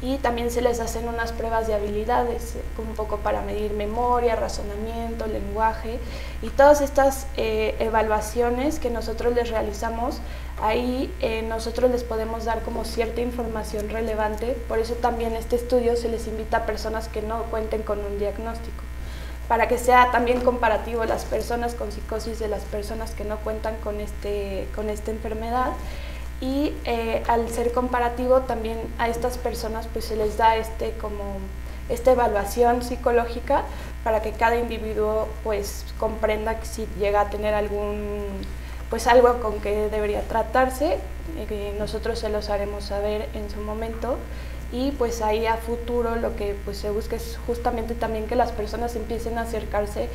[0.00, 4.36] y también se les hacen unas pruebas de habilidades, eh, un poco para medir memoria,
[4.36, 5.98] razonamiento, lenguaje
[6.40, 10.20] y todas estas eh, evaluaciones que nosotros les realizamos,
[10.62, 15.96] ahí eh, nosotros les podemos dar como cierta información relevante, por eso también este estudio
[15.96, 18.82] se les invita a personas que no cuenten con un diagnóstico,
[19.48, 23.76] para que sea también comparativo las personas con psicosis de las personas que no cuentan
[23.82, 25.72] con, este, con esta enfermedad
[26.40, 31.24] y eh, al ser comparativo también a estas personas pues se les da este como
[31.88, 33.64] esta evaluación psicológica
[34.04, 38.24] para que cada individuo pues comprenda que si llega a tener algún
[38.90, 40.98] pues algo con que debería tratarse
[41.36, 44.16] eh, nosotros se los haremos saber en su momento.
[44.70, 48.52] Y pues ahí a futuro lo que pues se busca es justamente también que las
[48.52, 50.10] personas empiecen a acercarse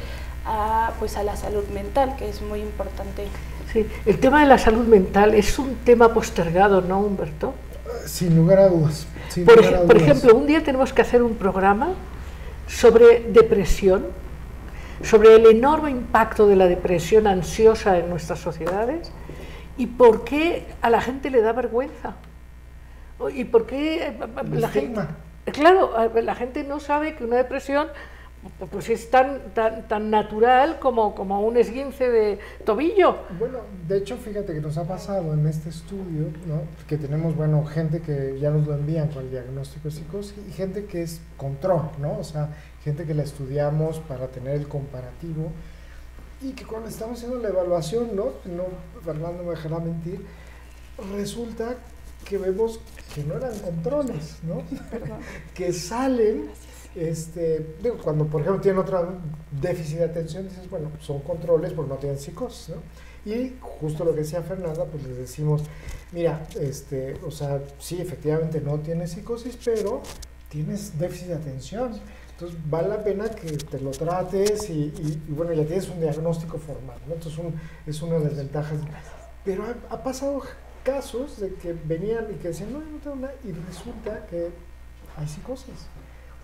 [0.46, 3.28] a pues a la salud mental que es muy importante
[3.74, 7.54] Sí, el tema de la salud mental es un tema postergado, ¿no, Humberto?
[8.06, 9.08] Sin lugar a dudas.
[9.30, 10.10] sin Por, lugar a ej- por dudas.
[10.10, 11.90] ejemplo, un día tenemos que hacer un programa
[12.68, 14.06] sobre depresión,
[15.02, 19.12] sobre el enorme impacto de la depresión ansiosa en nuestras sociedades
[19.76, 22.14] y por qué a la gente le da vergüenza.
[23.34, 24.18] ¿Y por qué eh,
[24.54, 25.02] la gente...
[25.52, 27.88] Claro, la gente no sabe que una depresión
[28.72, 33.18] pues es tan, tan, tan natural como, como un esguince de tobillo.
[33.40, 36.62] Bueno, de hecho, fíjate que nos ha pasado en este estudio, ¿no?
[36.88, 40.52] Que tenemos, bueno, gente que ya nos lo envían con el diagnóstico de psicosis y
[40.52, 42.20] gente que es control, ¿no?
[42.20, 42.50] O sea,
[42.84, 45.52] gente que la estudiamos para tener el comparativo
[46.42, 48.26] y que cuando estamos haciendo la evaluación, ¿no?
[48.46, 48.66] No,
[49.04, 50.26] Fernando me dejará mentir,
[51.16, 51.76] resulta
[52.26, 52.80] que vemos
[53.14, 54.64] que no eran controles, ¿no?
[55.54, 56.50] que salen,
[56.96, 59.14] este, digo, cuando por ejemplo tienen otro
[59.62, 62.82] déficit de atención, dices, bueno, son controles porque no tienen psicosis, ¿no?
[63.32, 65.64] Y justo lo que decía Fernanda, pues les decimos,
[66.12, 70.02] mira, este, o sea, sí, efectivamente no tienes psicosis, pero
[70.50, 71.94] tienes déficit de atención.
[72.32, 76.02] Entonces vale la pena que te lo trates y, y- y, bueno, ya tienes un
[76.02, 77.14] diagnóstico formal, ¿no?
[77.14, 77.40] Entonces
[77.88, 78.80] es una de las ventajas.
[79.46, 80.42] Pero ha, ha pasado
[80.84, 84.50] casos de que venían y que decían, no, no tengo nada, y resulta que
[85.16, 85.88] hay psicosis.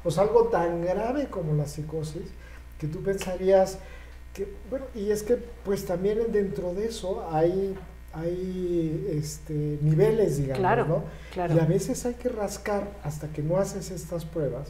[0.03, 2.23] O sea, algo tan grave como la psicosis,
[2.79, 3.79] que tú pensarías
[4.33, 5.35] que, bueno, y es que
[5.65, 7.75] pues también dentro de eso hay,
[8.13, 11.03] hay este, niveles, digamos, Claro, ¿no?
[11.33, 11.55] claro.
[11.55, 14.69] Y a veces hay que rascar hasta que no haces estas pruebas,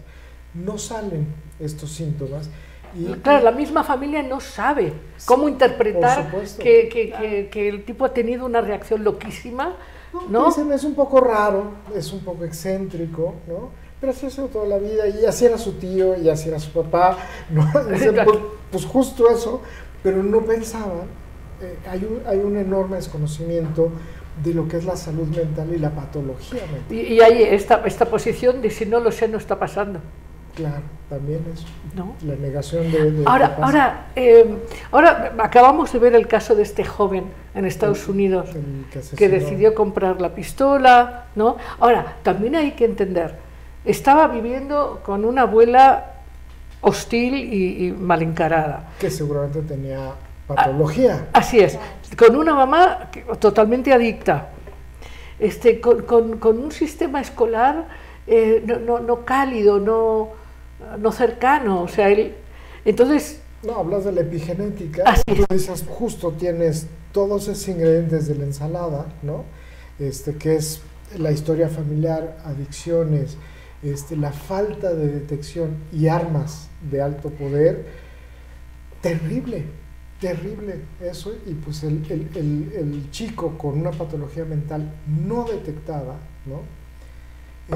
[0.54, 1.28] no salen
[1.60, 2.50] estos síntomas.
[2.98, 4.94] Y, Claro, la misma familia no sabe
[5.26, 9.76] cómo interpretar que, que- que- que el tipo ha tenido una reacción loquísima,
[10.28, 10.48] ¿no?
[10.48, 13.70] Dicen, es un poco raro, es un poco excéntrico, ¿no?
[14.30, 17.18] Sido toda la vida, y así era su tío, y así era su papá,
[17.50, 17.70] ¿no?
[18.72, 19.62] Pues, justo eso,
[20.04, 21.08] pero no pensaban,
[21.60, 23.92] eh, hay, un, hay un enorme desconocimiento
[24.44, 26.96] de lo que es la salud mental y la patología mental.
[26.96, 30.00] Y, y hay esta, esta posición de si no lo sé, no está pasando,
[30.60, 32.16] Claro, también es ¿no?
[32.26, 33.12] la negación de...
[33.12, 34.46] de Ahora, ahora, eh,
[34.92, 39.30] ahora acabamos de ver el caso de este joven en Estados Unidos El que que
[39.30, 41.56] decidió comprar la pistola, ¿no?
[41.80, 43.36] Ahora, también hay que entender,
[43.90, 46.14] estaba viviendo con una abuela
[46.82, 48.90] hostil y, y mal encarada.
[49.00, 50.12] Que seguramente tenía
[50.48, 51.28] patología.
[51.34, 51.78] Así es,
[52.18, 54.50] con una mamá que- totalmente adicta,
[55.40, 57.88] este, con, con- con un sistema escolar
[58.28, 60.30] eh, no, no- no cálido, no,
[61.00, 62.36] no cercano, o sea, él,
[62.86, 65.04] entonces, No, hablas de la epigenética.
[65.06, 69.44] Así Tú dices, justo tienes todos esos ingredientes de la ensalada, ¿no?
[70.00, 70.82] Este, que es
[71.18, 73.36] la historia familiar, adicciones,
[73.84, 77.86] este, la falta de detección y armas de alto poder.
[79.02, 79.64] Terrible,
[80.20, 81.34] terrible eso.
[81.46, 86.16] Y pues el, el- el- el chico con una patología mental no detectada,
[86.46, 86.62] ¿no?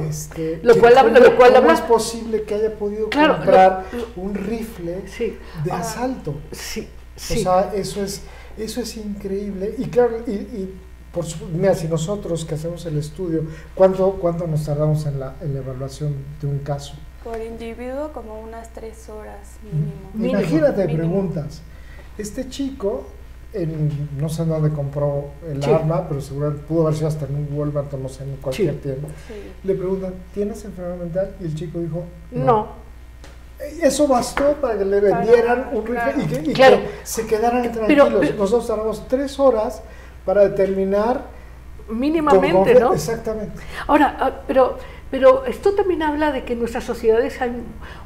[0.01, 3.85] Este, Lo cual ¿cómo- lo cual cómo es posible que haya podido Claro, lo- comprar
[4.15, 6.35] un rifle sí, de Ah, asalto.
[6.51, 7.43] sí, O sí.
[7.43, 8.21] sea, eso es,
[8.57, 9.75] eso es increíble.
[9.77, 10.73] Y claro, y, y
[11.13, 13.43] por su- mira, si nosotros que hacemos el estudio,
[13.75, 16.95] ¿cuánto, cuánto nos tardamos en la, en la evaluación de un caso?
[17.23, 19.91] Por individuo como unas tres horas mínimo.
[20.13, 20.39] Mínimo.
[20.39, 20.97] Imagínate, Mínimo.
[20.99, 21.61] preguntas.
[22.17, 23.05] Este chico,
[23.53, 25.69] en, no sé dónde compró el Sí.
[25.71, 28.73] arma, pero seguramente pudo haber sido hasta en un Walmart o no sé, en cualquier
[28.73, 28.79] Sí.
[28.81, 29.07] tienda.
[29.27, 29.33] Sí.
[29.67, 31.35] Le preguntan, ¿tienes enfermedad mental?
[31.39, 32.81] Y el chico dijo, No.
[33.81, 36.21] Eso bastó para que le vendieran un rifle claro.
[36.21, 36.77] y que, y Claro.
[36.77, 38.13] que se quedaran Pero- tranquilos.
[38.19, 39.81] pero- Nosotros tardamos tres horas
[40.25, 41.33] para determinar
[41.89, 42.93] Mínimamente, ¿no?
[42.93, 43.59] Exactamente.
[43.87, 44.77] Ahora, ah, pero,
[45.11, 47.51] pero esto también habla de que en nuestras sociedades hay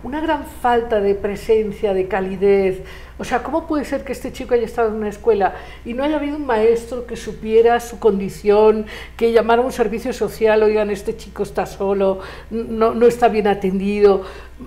[0.03, 2.81] una gran falta de presencia, de calidez.
[3.19, 5.53] O sea, ¿cómo puede ser que este chico haya estado en una escuela
[5.85, 10.11] y no haya habido un maestro que supiera su condición, que llamara a un servicio
[10.11, 14.23] social, oigan, este chico está solo, no, no está bien atendido?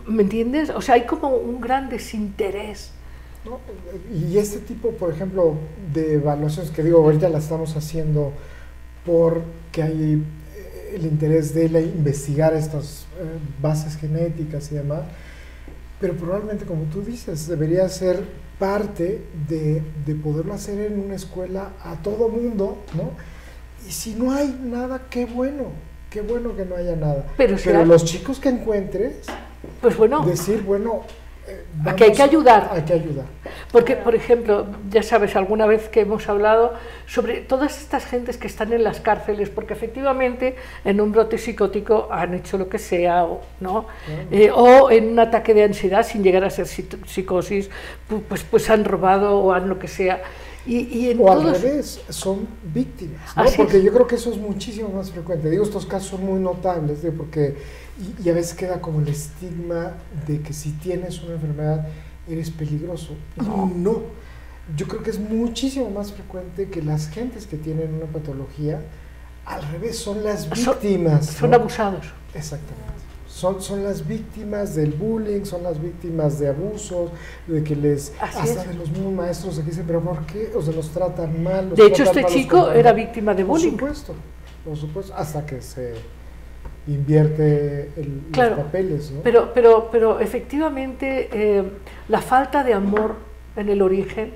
[0.07, 0.71] ¿Me entiendes?
[0.71, 2.93] O sea, hay como un gran desinterés.
[3.45, 3.59] ¿No?
[4.15, 5.55] Y este tipo, por ejemplo,
[5.93, 8.33] de evaluaciones que digo, ahorita las estamos haciendo
[9.05, 10.23] porque hay
[10.57, 15.03] eh, el interés de la- investigar estas eh, bases genéticas y demás,
[16.01, 18.23] pero probablemente, como tú dices, debería ser
[18.59, 23.11] parte de, de poderlo hacer en una escuela a todo mundo, ¿no?
[23.89, 25.65] Y si no hay nada, qué bueno,
[26.11, 27.27] qué bueno que no haya nada.
[27.39, 29.27] Pero pero los chicos que encuentres,
[29.81, 31.03] Pues bueno, decir, bueno,
[31.51, 32.71] eh, Aquí hay que vamos- ayudar.
[32.73, 33.25] Hay que ayudar.
[33.73, 36.75] Porque, por ejemplo, ya sabes, alguna vez que hemos hablado
[37.07, 42.09] sobre todas estas gentes que están en las cárceles, porque efectivamente en un brote psicótico
[42.11, 43.87] han hecho lo que sea, o, ¿no?
[44.31, 47.71] Eh, o en un ataque de ansiedad, sin llegar a ser psi- psicosis,
[48.11, 50.23] pu- pues, pues han robado o han lo que sea.
[50.67, 53.45] Y, y en O al todos- revés, son víctimas, ¿no?
[53.57, 53.83] Porque es.
[53.83, 55.49] yo creo que eso es muchísimo más frecuente.
[55.49, 57.09] Digo, estos casos son muy notables, ¿sí?
[57.17, 57.57] porque
[58.01, 59.93] y, y a veces queda como el estigma
[60.27, 61.87] de que si tienes una enfermedad
[62.29, 63.15] eres peligroso.
[63.41, 63.71] Y No.
[63.75, 64.03] no.
[64.77, 68.81] Yo creo que es muchísimo más frecuente que las gentes que tienen una patología,
[69.45, 71.27] al revés, son las víctimas.
[71.27, 71.57] son ¿no?
[71.57, 72.07] abusados.
[72.35, 73.01] Exactamente.
[73.27, 77.11] Son, son las víctimas del bullying, son las víctimas de abusos,
[77.49, 78.69] de que les, Así hasta es.
[78.69, 80.53] de los mismos maestros que dicen, pero ¿por qué?
[80.55, 81.71] O sea, los tratan mal.
[81.71, 82.79] los De hecho, este chico compañeros".
[82.81, 83.71] era víctima de Por bullying.
[83.73, 84.15] supuesto,
[84.65, 85.95] por supuesto, hasta que se
[86.87, 88.57] invierte el- Claro.
[88.57, 89.21] los papeles, ¿no?
[89.23, 91.63] Pero, pero, pero efectivamente eh,
[92.09, 93.17] la falta de amor
[93.57, 94.33] en el origen,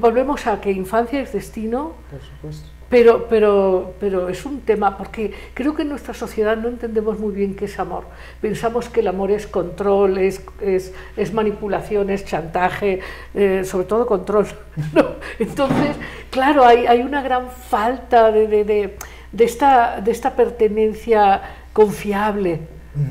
[0.00, 2.68] volvemos a que infancia es destino, por supuesto.
[2.92, 7.32] Pero, pero, pero es un tema, porque creo que en nuestra sociedad no entendemos muy
[7.32, 8.04] bien qué es amor.
[8.42, 13.00] Pensamos que el amor es control, es, es, es manipulación, es chantaje,
[13.32, 14.46] eh, sobre todo control.
[15.38, 15.96] Entonces,
[16.28, 18.96] claro, hay, hay una gran falta de, de, de,
[19.32, 21.40] de esta, de esta pertenencia
[21.72, 22.60] confiable.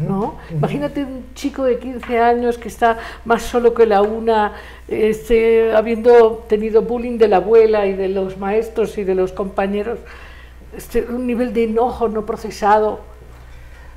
[0.08, 0.38] ¿No?
[0.52, 4.54] Imagínate un chico de 15 años que está más solo que la una,
[4.88, 9.98] este, habiendo tenido bullying de la abuela y de los maestros y de los compañeros,
[10.78, 13.00] este, un nivel de enojo no procesado.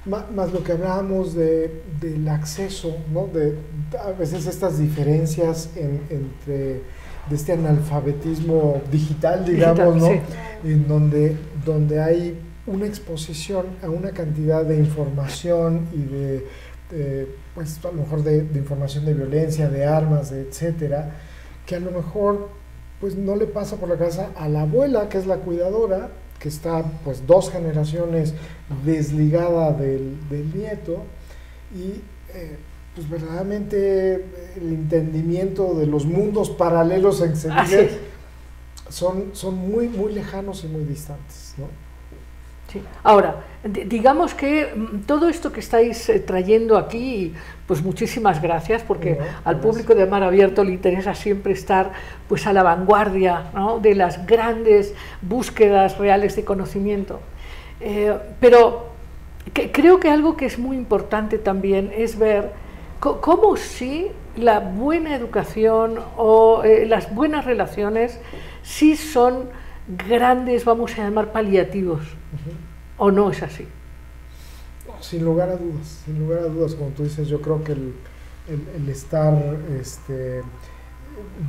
[0.06, 3.26] Más lo que hablábamos de, del acceso, ¿no?
[3.26, 3.56] De
[3.98, 6.82] a veces estas diferencias en- entre
[7.30, 10.22] de este analfabetismo digital, digamos, Digital, ¿no?
[10.62, 10.68] sí.
[10.70, 16.46] En donde, donde hay una exposición a una cantidad de información y de,
[16.90, 21.12] de, pues a lo mejor de, de información de violencia, de armas, de etcétera,
[21.66, 22.48] que a lo mejor
[23.00, 26.48] pues no le pasa por la cabeza a la abuela, que es la cuidadora, que
[26.48, 28.35] está pues dos generaciones
[28.85, 31.03] desligada del, del nieto
[31.74, 32.00] y
[32.35, 32.57] eh,
[32.94, 34.14] pues verdaderamente
[34.57, 37.90] el entendimiento de los mundos paralelos en que se vive
[38.88, 41.55] son, son muy, muy lejanos y muy distantes.
[41.59, 41.83] ¿no?
[42.74, 42.82] Sí.
[43.04, 47.32] Ahora, di- digamos que mm, todo esto que estáis eh, trayendo aquí,
[47.66, 51.92] pues muchísimas gracias, porque al público de Mar Abierto le interesa siempre estar
[52.28, 53.78] pues a la vanguardia ¿no?
[53.78, 57.20] de las grandes búsquedas reales de conocimiento.
[57.80, 58.87] Eh, pero
[59.54, 62.50] que- creo que algo que es muy importante también es ver
[63.00, 68.18] cómo si la buena educación o eh, las buenas relaciones
[68.62, 69.48] sí son
[70.08, 72.02] grandes, vamos a llamar, paliativos.
[72.96, 73.66] ¿O no es así?
[75.00, 77.94] Sin lugar a dudas, sin lugar a dudas, como tú dices, yo creo que el,
[78.48, 79.34] el- el estar
[79.80, 80.42] este,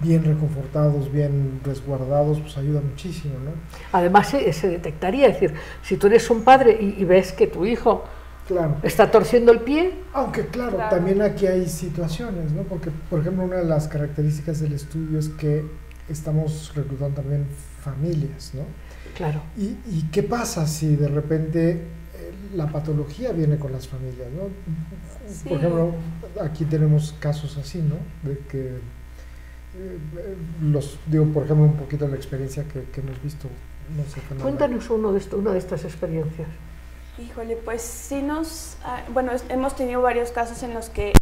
[0.03, 3.51] bien reconfortados, bien resguardados, pues ayuda muchísimo, ¿no?
[3.91, 7.47] Además, se, se detectaría, es decir, si tú eres un padre y, y ves que
[7.47, 8.03] tu hijo
[8.47, 8.75] Claro.
[8.83, 10.95] está torciendo el pie, Aunque claro, Claro.
[10.95, 12.61] también aquí hay situaciones, ¿no?
[12.63, 15.65] Porque, por ejemplo, una de las características del estudio es que
[16.10, 17.45] estamos reclutando también
[17.82, 18.64] familias, ¿no?
[19.16, 24.28] claro, ¿Y, y qué pasa si de repente eh, la patología viene con las familias,
[24.32, 24.49] ¿no?
[25.32, 25.49] Sí.
[25.49, 25.95] Por ejemplo,
[26.41, 27.95] aquí tenemos casos así, ¿no?
[28.28, 28.78] De que
[29.78, 33.47] eh, los digo, por ejemplo, un poquito la experiencia que, que hemos visto
[33.95, 34.41] no sé, fenomenal.
[34.41, 36.47] Cuéntanos uno de esto, una de estas experiencias.
[37.18, 41.14] Híjole, pues sí nos, ah, bueno, hemos tenido varios casos en los que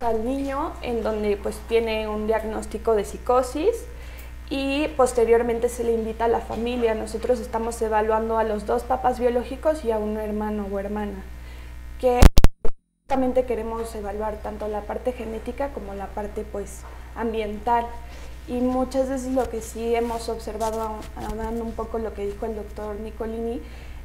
[0.00, 3.84] al niño en donde pues tiene un diagnóstico de psicosis
[4.50, 6.94] y posteriormente se le invita a la familia.
[6.94, 11.24] Nosotros estamos evaluando a los dos papás biológicos y a un hermano o hermana,
[12.00, 12.20] que
[13.02, 16.82] justamente queremos evaluar tanto la parte genética como la parte pues
[17.14, 17.86] ambiental.
[18.48, 20.96] Y muchas veces lo que sí hemos observado,
[21.36, 23.60] dando un poco lo que dijo el doctor Nicolini,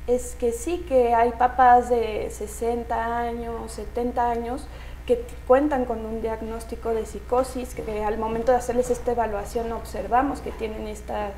[0.05, 4.67] es que sí que hay papás de 60 años, 70 años,
[5.07, 10.41] que cuentan con un diagnóstico de psicosis, que al momento de hacerles esta evaluación observamos
[10.41, 11.29] que tienen esta,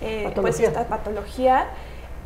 [0.00, 0.68] eh, pues Patología.
[0.68, 1.66] esta patología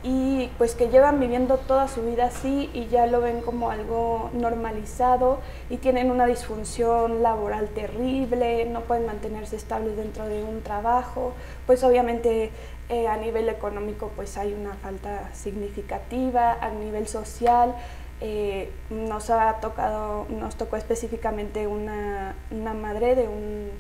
[0.07, 4.29] y pues que llevan viviendo toda su vida así y ya lo ven como algo
[4.35, 5.39] normalizado
[5.71, 11.33] y tienen una disfunción laboral terrible, no pueden mantenerse estables dentro de un trabajo,
[11.67, 12.51] pues obviamente
[12.91, 17.75] eh, a nivel económico pues hay una falta significativa, a nivel social
[18.21, 23.71] eh, nos ha tocado, nos tocó específicamente una, una madre de un,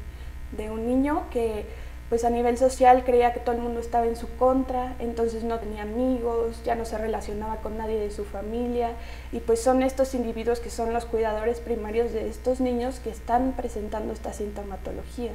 [0.56, 1.66] de un niño que
[2.08, 5.58] pues a nivel social creía que todo el mundo estaba en su contra, entonces no
[5.58, 8.90] tenía amigos, ya no se relacionaba con nadie de su familia
[9.32, 13.52] y pues son estos individuos que son los cuidadores primarios de estos niños que están
[13.56, 15.32] presentando esta sintomatología.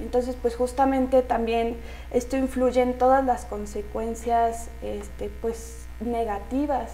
[0.00, 1.76] Entonces, pues justamente también
[2.10, 6.90] esto influye en todas las consecuencias este, pues, negativas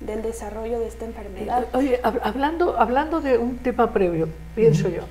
[0.00, 1.66] del desarrollo de esta enfermedad.
[1.72, 5.02] Oye, hab- hablando, hablando de un tema previo, pienso yo.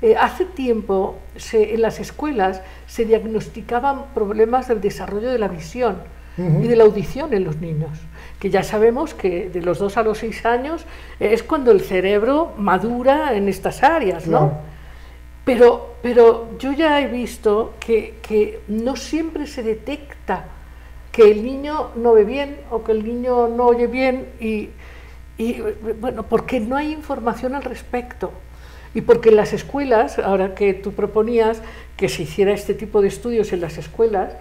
[0.00, 5.96] eh, hace tiempo se- en las escuelas se diagnosticaban problemas del desarrollo de la visión
[6.62, 7.98] y de la audición en los niños,
[8.38, 10.86] que ya sabemos que de los 2 a los 6 años
[11.18, 14.38] eh, es cuando el cerebro madura en estas áreas, ¿no?
[14.38, 14.58] Claro.
[15.44, 20.44] Pero, pero yo ya he visto que, que no siempre se detecta
[21.18, 24.68] que el niño no ve bien o que el niño no oye bien y,
[25.36, 25.60] y,
[26.00, 28.30] bueno, porque no hay información al respecto.
[28.94, 31.60] Y porque en las escuelas, ahora que tú proponías
[31.96, 34.34] que se hiciera este tipo de estudios en las escuelas,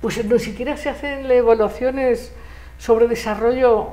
[0.00, 2.30] pues no siquiera se hacen evaluaciones
[2.78, 3.88] sobre desarrollo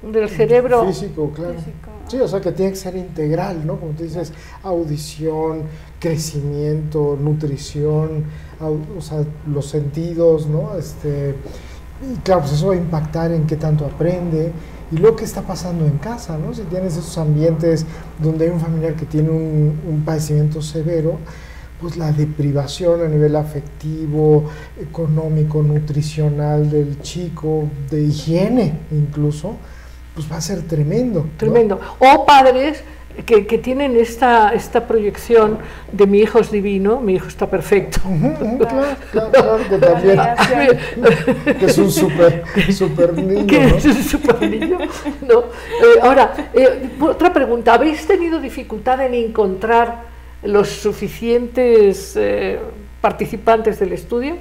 [0.00, 0.86] del cerebro.
[0.86, 1.56] Físico, claro.
[1.56, 1.90] Físico.
[2.08, 3.78] Sí, o sea que tiene que ser integral, ¿no?
[3.78, 5.64] Como tú dices, audición,
[6.00, 8.24] crecimiento, nutrición,
[8.60, 10.78] o sea, los sentidos, ¿no?
[10.78, 11.34] Este,
[12.02, 14.52] y claro, pues eso va a impactar en qué tanto aprende
[14.92, 16.54] y luego qué está pasando en casa, ¿no?
[16.54, 17.86] Si tienes esos ambientes
[18.18, 21.18] donde hay un familiar que tiene un, un padecimiento severo,
[21.80, 24.44] pues la deprivación a nivel afectivo,
[24.80, 29.56] económico, nutricional del chico, de higiene incluso,
[30.14, 31.28] pues va a ser tremendo.
[31.36, 31.78] Tremendo.
[31.98, 32.82] O padres
[33.24, 35.58] que, que tienen esta, esta proyección
[35.92, 38.00] de mi hijo es divino, mi hijo está perfecto.
[38.36, 40.20] Claro, claro, claro, que también
[41.58, 42.42] que es un super,
[42.72, 43.76] super niño, que ¿no?
[43.76, 44.78] es un super niño,
[45.26, 45.40] ¿no?
[45.40, 47.74] Eh, ahora, eh, otra pregunta.
[47.74, 50.04] ¿Habéis tenido dificultad en encontrar
[50.42, 52.58] los suficientes eh,
[53.00, 54.36] participantes del estudio?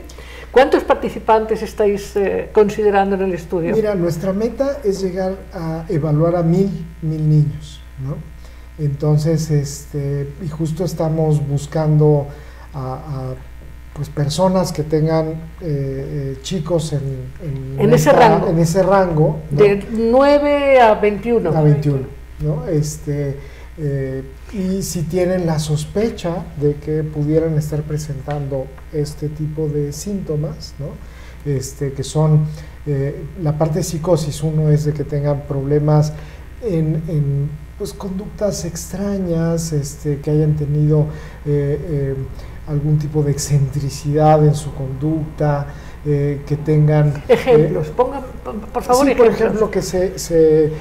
[0.52, 3.76] ¿Cuántos participantes estáis eh, considerando en el estudio?
[3.76, 6.70] Mira, nuestra meta es llegar a evaluar a mil,
[7.02, 8.16] mil niños, ¿no?
[8.78, 12.28] Entonces, este, y justo estamos buscando
[12.74, 13.34] a, a,
[13.96, 18.50] pues personas que tengan eh, eh, chicos en, en, En ese rango.
[18.50, 19.58] en ese rango, ¿no?
[19.58, 21.50] De 9 a 21.
[21.50, 22.00] a 21,
[22.42, 22.68] ¿no?
[22.68, 23.38] Este,
[23.78, 30.74] eh, y si tienen la sospecha de que pudieran estar presentando este tipo de síntomas,
[30.78, 30.88] ¿no?
[31.50, 32.48] Este, que son
[33.42, 36.14] la parte de psicosis, uno es de que tengan problemas
[36.62, 41.08] en, en, pues, conductas extrañas, este, que hayan tenido
[41.46, 42.16] eh, eh,
[42.68, 45.68] algún tipo de excentricidad en su conducta,
[46.06, 47.24] eh, que tengan...
[47.28, 48.24] Ejemplos, pongan,
[48.74, 49.48] por favor, sí, por ejemplos.
[49.48, 50.72] ejemplo, que se, se,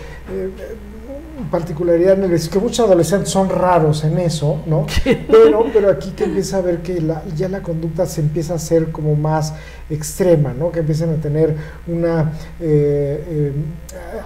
[1.50, 4.86] particularidad en el que muchos adolescentes son raros en eso, ¿no?
[5.04, 8.56] Pero, pero aquí que empieza a ver que la, ya la conducta se empieza a
[8.56, 9.54] hacer como más
[9.90, 10.70] extrema, ¿no?
[10.72, 11.54] Que empiezan a tener
[11.86, 13.52] una eh, eh,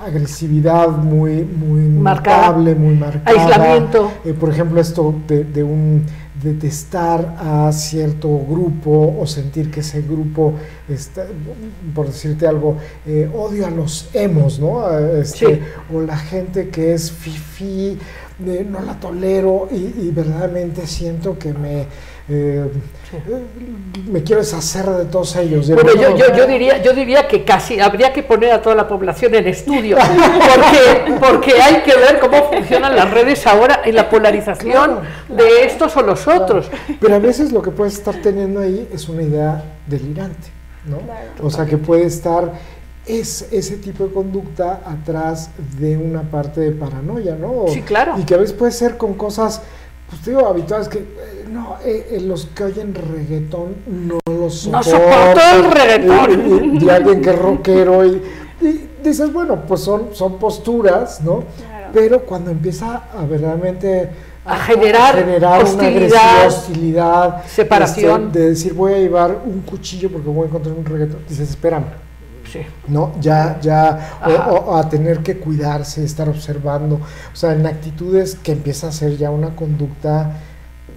[0.07, 2.49] agresividad muy, muy Marcada.
[2.49, 3.39] notable, muy marcada.
[3.41, 4.13] Aislamiento.
[4.25, 6.05] Eh, por ejemplo, esto de, de un
[6.43, 10.55] detestar a cierto grupo o sentir que ese grupo
[10.89, 11.25] está,
[11.93, 14.89] por decirte algo, eh, odio a los emos, ¿no?
[14.99, 15.61] Este, Sí.
[15.93, 17.99] O la gente que es fifi,
[18.47, 21.87] eh, no la tolero y, y verdaderamente siento que me,
[22.29, 22.67] eh,
[24.11, 25.69] me quiero deshacer de todos ellos.
[25.71, 28.75] Bueno, yo, luego- yo, yo, diría, yo diría que casi habría que poner a toda
[28.75, 29.97] la población en estudio,
[30.55, 35.03] porque, porque hay que ver cómo funcionan las redes ahora en la polarización Claro.
[35.29, 36.71] de estos o los otros.
[37.01, 40.49] Pero a veces lo que puedes estar teniendo ahí es una idea delirante.
[40.87, 40.99] ¿no?
[40.99, 41.31] Claro.
[41.43, 42.53] O sea, que puede estar
[43.07, 47.65] es ese tipo de conducta atrás de una parte de paranoia, ¿no?
[47.69, 48.15] Sí, claro.
[48.19, 49.63] Y que a veces puede ser con cosas,
[50.11, 54.67] pues te digo, habituales, que eh, no, eh, eh, los que oyen reggaetón no los
[54.69, 55.41] No soporto.
[55.55, 56.77] el reggaetón.
[56.81, 58.23] Y, y alguien que es rockero y,
[58.61, 61.45] y dices, bueno, pues son, son posturas, ¿no?
[61.59, 61.89] Claro.
[61.93, 64.11] Pero cuando empieza a verdaderamente
[64.45, 68.27] A generar generar una hostilidad, hostilidad, separación.
[68.29, 71.51] este, de decir voy a llevar un cuchillo porque voy a encontrar un reggaetón, dices,
[71.51, 71.85] espérame,
[72.53, 72.61] Sí.
[72.89, 73.13] ¿no?
[73.21, 74.19] Ya, ya,
[74.51, 79.17] o- a tener que cuidarse, estar observando, o sea, en actitudes que empieza a ser
[79.17, 80.33] ya una conducta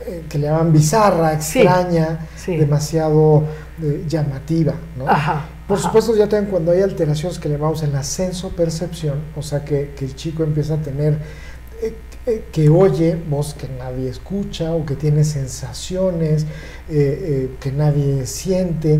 [0.07, 2.57] eh, que le llaman bizarra, extraña, Sí.
[2.57, 3.43] demasiado
[3.83, 5.07] eh, llamativa, ¿no?
[5.07, 5.45] Ajá.
[5.67, 5.87] Por ajá.
[5.87, 9.91] supuesto, ya también cuando hay alteraciones que le llamamos en la senso-percepción, o sea, que,
[9.95, 11.17] que el chico empieza a tener,
[11.83, 11.95] eh,
[12.25, 16.47] eh, que oye voz que nadie escucha o que tiene sensaciones eh,
[16.89, 18.99] eh, que nadie siente.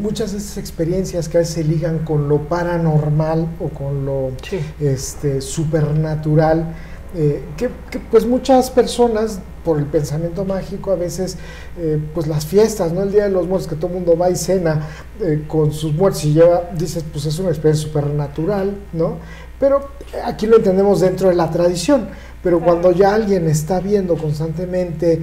[0.00, 4.30] Muchas de esas experiencias que a veces se ligan con lo paranormal o con lo
[4.48, 4.58] Sí.
[4.80, 6.74] este, supernatural,
[7.14, 11.36] eh, que, que, pues muchas personas por el pensamiento mágico a veces
[11.78, 13.02] eh, pues las fiestas, ¿no?
[13.02, 14.88] El Día de los Muertos que todo el mundo va y cena
[15.20, 19.18] eh, con sus muertos y lleva, dices pues es una experiencia supernatural, ¿no?
[19.60, 19.88] Pero
[20.24, 22.08] aquí lo entendemos dentro de la tradición,
[22.42, 25.20] pero cuando ya alguien está viendo constantemente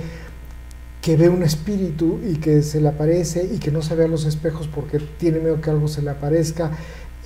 [1.01, 4.07] que ve un espíritu y que se le aparece y que no se ve a
[4.07, 6.71] los espejos porque tiene miedo que algo se le aparezca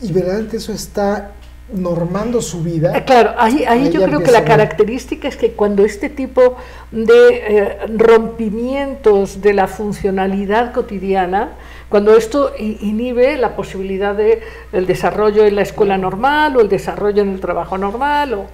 [0.01, 1.31] y verdaderamente eso está
[1.71, 3.05] normando su Eh, vida.
[3.05, 6.57] Claro, ahí, ahí yo creo que la característica es que cuando este tipo
[6.91, 11.53] de eh, rompimientos de la funcionalidad cotidiana,
[11.89, 14.41] cuando esto inhibe la posibilidad de
[14.71, 18.45] el desarrollo en la escuela normal o el desarrollo en el trabajo normal, o,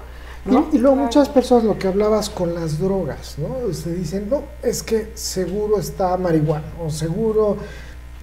[0.51, 0.67] ¿no?
[0.71, 3.73] Y, y luego muchas personas lo que hablabas con las drogas, ¿no?
[3.73, 7.57] Se dicen, no, es que seguro está marihuana o seguro...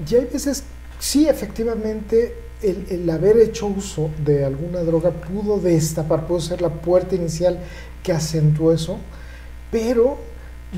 [0.08, 0.62] Y hay veces,
[0.98, 6.68] sí, efectivamente, el, el haber hecho uso de alguna droga pudo destapar, pudo ser la
[6.70, 7.58] puerta inicial
[8.02, 8.98] que acentuó eso,
[9.70, 10.18] pero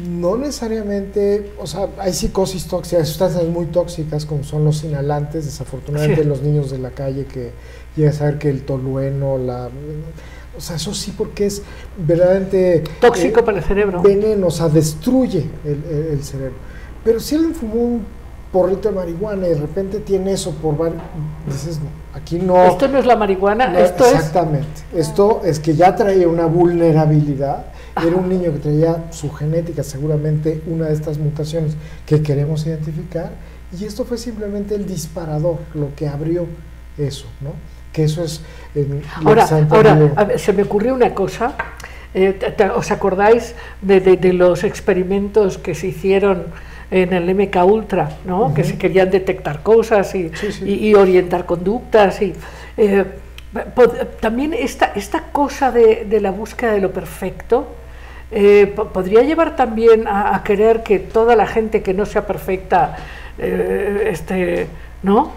[0.08, 6.22] no necesariamente, o sea, hay psicosis tóxicas, sustancias muy tóxicas como son los inhalantes, desafortunadamente
[6.22, 6.28] Sí.
[6.28, 7.50] los niños de la calle que
[7.96, 9.68] llegan a saber que el tolueno, la...
[10.58, 11.62] O sea, eso sí porque es
[11.96, 12.82] verdaderamente...
[13.00, 14.02] tóxico eh, para el cerebro.
[14.02, 16.56] veneno, o sea, destruye el, el- el cerebro.
[17.04, 18.04] Pero si alguien fumó un
[18.52, 21.00] porrito de marihuana y de repente tiene eso por varios...
[21.46, 21.86] Dices, no,
[22.18, 22.64] aquí no...
[22.66, 24.14] Esto no es la marihuana, no, esto es...
[24.14, 24.66] exactamente.
[24.94, 27.66] Esto es que ya traía una vulnerabilidad.
[27.96, 31.74] Era un niño que traía su genética, seguramente una de estas mutaciones
[32.06, 33.30] que queremos identificar.
[33.78, 36.46] Y esto fue simplemente el disparador, lo que abrió
[36.96, 37.50] eso, ¿no?
[37.98, 38.40] Que eso es...
[38.76, 40.12] lo Ahora, ahora entendido.
[40.20, 41.54] a ver, se me ocurrió una cosa.
[42.14, 42.38] eh,
[42.76, 46.44] ¿Os acordáis de, de- de los experimentos que se hicieron
[46.92, 48.54] en el MK Ultra, ¿no?
[48.54, 50.64] que se querían detectar cosas y, Sí, sí.
[50.64, 52.22] y- y orientar conductas?
[52.22, 52.34] Y,
[52.76, 53.04] eh,
[54.20, 57.66] también esta, esta cosa de, de la búsqueda de lo perfecto
[58.30, 62.26] eh, po- podría llevar también a, a querer que toda la gente que no sea
[62.26, 62.96] perfecta,
[63.38, 64.66] eh, este,
[65.02, 65.32] ¿no?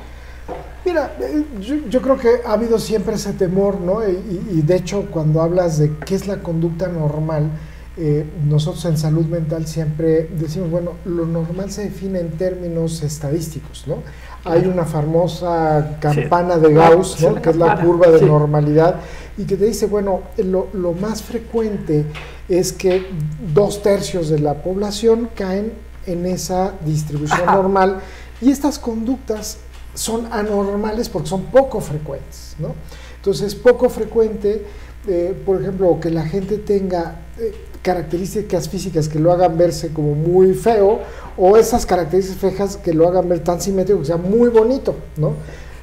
[0.84, 4.08] Mira, eh, yo, yo creo que ha habido siempre ese temor, ¿no?
[4.08, 7.52] Y, de hecho, cuando hablas de qué es la conducta normal,
[7.98, 13.86] eh, nosotros en salud mental siempre decimos, bueno, lo normal se define en términos estadísticos,
[13.86, 13.98] ¿no?
[14.44, 17.40] Hay una famosa campana de Gauss, ¿no?
[17.40, 18.26] Que es la curva de sí.
[18.26, 18.96] normalidad
[19.38, 22.06] y que te dice, bueno, lo, lo más frecuente
[22.50, 23.06] es que
[23.54, 25.74] dos tercios de la población caen
[26.08, 27.56] en esa distribución Ajá.
[27.56, 28.00] normal
[28.42, 29.58] y estas conductas
[29.94, 32.76] son anormales porque son poco frecuentes, ¿no?
[33.18, 34.66] Entonces, poco frecuente,
[35.08, 40.14] eh, por ejemplo, que la gente tenga eh, características físicas que lo hagan verse como
[40.14, 41.00] muy feo
[41.38, 45.34] o esas características fejas que lo hagan ver tan simétrico que sea muy bonito, ¿no?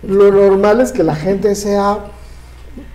[0.03, 2.07] Lo normal es que la gente sea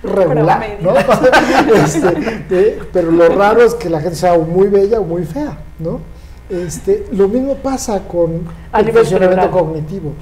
[0.04, 0.94] regular, ¿no?
[1.84, 5.24] Este, eh, pero lo raro es que la gente sea o muy bella o muy
[5.26, 6.00] fea, ¿no?
[6.50, 8.46] Este, lo mismo pasa con
[8.78, 9.50] el funcionamiento cerebral.
[9.50, 10.14] cognitivo.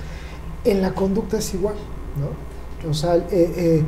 [0.63, 1.75] En la conducta es igual,
[2.19, 2.89] ¿no?
[2.89, 3.83] O sea, eh, eh,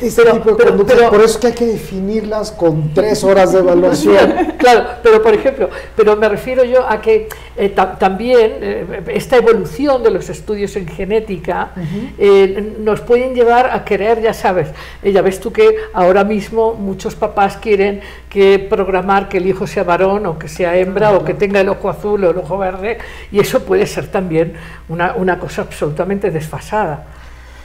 [0.00, 0.56] este Pero- tipo de
[0.94, 4.46] pero- por eso es que hay que definirlas con tres horas de evaluación.
[4.56, 9.36] Claro, pero por ejemplo, pero me refiero yo a que eh, ta- también eh, esta
[9.36, 11.70] evolución de los estudios en genética
[12.18, 14.68] eh, nos pueden llevar a querer, ya sabes,
[15.02, 19.66] eh, ya ves tú que ahora mismo muchos papás quieren que programar que el hijo
[19.66, 22.58] sea varón o que sea hembra o que tenga el ojo azul o el ojo
[22.58, 22.98] verde
[23.30, 24.54] y eso puede ser también
[24.88, 27.06] una, una cosa absolutamente desfasada.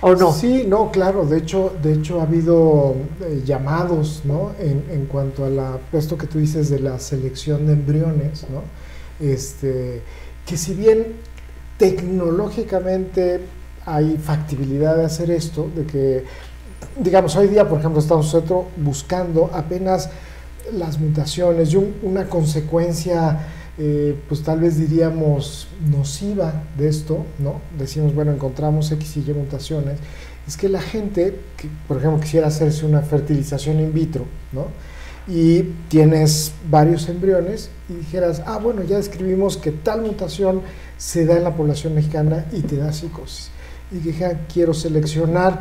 [0.02, 0.32] ¿O no?
[0.34, 1.26] Sí, no, claro.
[1.26, 4.52] De hecho, de hecho ha habido eh, llamados, ¿no?
[4.60, 8.64] En, en cuanto a la, esto que tú dices de la selección de embriones, ¿no?
[9.26, 10.02] Este,
[10.45, 11.14] que si bien
[11.78, 13.41] tecnológicamente
[13.86, 16.24] hay factibilidad de hacer esto, de que,
[16.99, 20.10] digamos, hoy día, por ejemplo, estamos nosotros buscando apenas
[20.74, 23.39] las mutaciones y un- una consecuencia,
[23.84, 27.61] eh, pues tal vez diríamos nociva de esto, ¿no?
[27.79, 29.97] Decimos, bueno, encontramos X y Y mutaciones,
[30.47, 34.67] es que la gente, que, por ejemplo, quisiera hacerse una fertilización in vitro, ¿no?
[35.27, 40.61] Y tienes varios embriones y dijeras, ah, bueno, ya describimos que tal mutación
[40.99, 43.49] se da en la población mexicana y te da psicosis.
[43.91, 45.59] Y dijeran, quiero seleccionar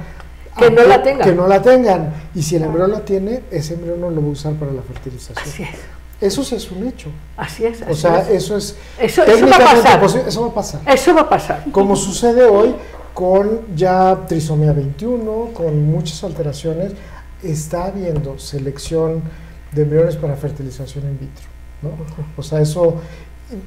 [0.59, 1.27] Que no la tengan.
[1.27, 2.13] Que no la tengan.
[2.35, 4.83] Y si el embrión la tiene, ese embrión no lo va a usar para la
[4.83, 5.39] fertilización.
[5.39, 7.09] Así es, Eso sí es un hecho.
[7.37, 7.81] así es.
[7.83, 8.29] O así sea, es.
[8.45, 10.05] eso es Eso- eso va a pasar.
[10.27, 10.81] Eso va a pasar.
[10.87, 11.65] Eso va a pasar.
[11.73, 12.75] Como sucede hoy
[13.15, 16.93] con ya trisomía 21, con muchas alteraciones,
[17.43, 19.23] está habiendo selección
[19.73, 21.45] de embriones para fertilización in vitro.
[21.83, 21.91] ¿no?
[22.37, 22.97] O sea, eso,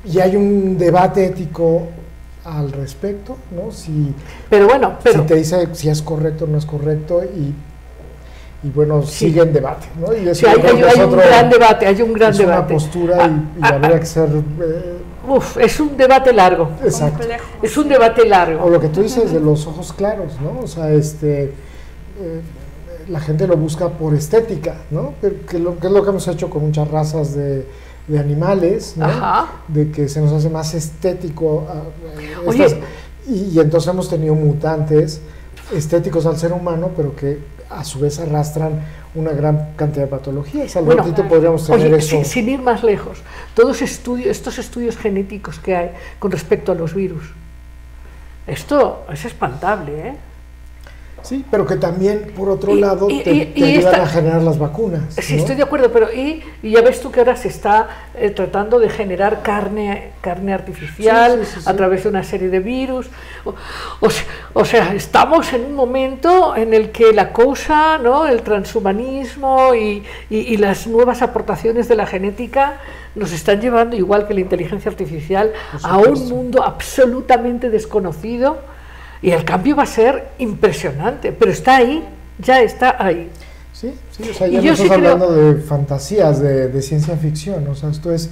[0.06, 1.88] y hay un debate ético
[2.46, 3.72] al respecto, ¿no?
[3.72, 4.14] Si,
[4.50, 7.54] Pero bueno, pero si te dice si es correcto o no es correcto, y,
[8.64, 9.26] y bueno, Sí.
[9.28, 10.14] sigue en debate, ¿no?
[10.16, 12.60] Y eso sí, hay, hay- hay un gran debate, hay un gran es debate.
[12.60, 14.00] una postura Ah, y, y ah, habría ah.
[14.00, 14.30] que ser...
[14.30, 14.94] eh,
[15.28, 16.70] Uf, es un debate largo.
[16.84, 17.20] exacto.
[17.20, 17.44] Complejo.
[17.62, 18.70] Es un debate O largo.
[18.70, 20.62] lo que tú dices de los ojos claros, ¿no?
[20.64, 22.42] O sea, este, eh,
[23.10, 25.14] la gente lo busca por estética, ¿no?
[25.22, 27.66] Que, que lo, que es lo que hemos hecho con muchas razas de,
[28.08, 29.06] de animales, ¿no?
[29.06, 29.48] Ajá.
[29.68, 31.66] De que se nos hace más estético.
[32.20, 32.66] eh, Oye.
[32.66, 32.80] estas-
[33.28, 35.22] y, y entonces hemos tenido mutantes
[35.74, 37.40] estéticos al ser humano, pero que
[37.80, 38.82] a su vez arrastran
[39.16, 40.76] una gran cantidad de patologías.
[40.76, 42.10] Al Bueno, ratito podríamos tener Oye, eso.
[42.10, 43.20] sin, sin ir más lejos,
[43.54, 47.24] todos estudios, estos estudios genéticos que hay con respecto a los virus,
[48.48, 50.16] esto es espantable, ¿eh?
[51.24, 54.08] Sí, pero que también, por otro Y- lado, y- te, y- te ayudan esta- a
[54.08, 55.02] generar las vacunas.
[55.16, 55.40] Sí, ¿no?
[55.40, 58.78] estoy de acuerdo, pero y, y ya ves tú que ahora se está eh, tratando
[58.78, 63.10] de generar carne, carne artificial Sí, sí, sí, a través de una serie de virus.
[63.46, 63.56] O,
[64.02, 68.28] o se- o sea, estamos en un momento en el que la cosa, ¿no?
[68.28, 70.04] el transhumanismo y,
[70.58, 72.80] las nuevas aportaciones de la genética
[73.16, 75.52] nos están llevando, igual que la inteligencia artificial,
[75.84, 78.58] a un mundo absolutamente desconocido.
[79.24, 82.04] Y el cambio va a ser impresionante, pero está ahí,
[82.40, 83.30] ya está ahí.
[83.72, 86.68] Sí, sí, o sea, Y ya yo no sí estás creo- hablando de fantasías, de,
[86.68, 88.30] de ciencia ficción, o sea, esto es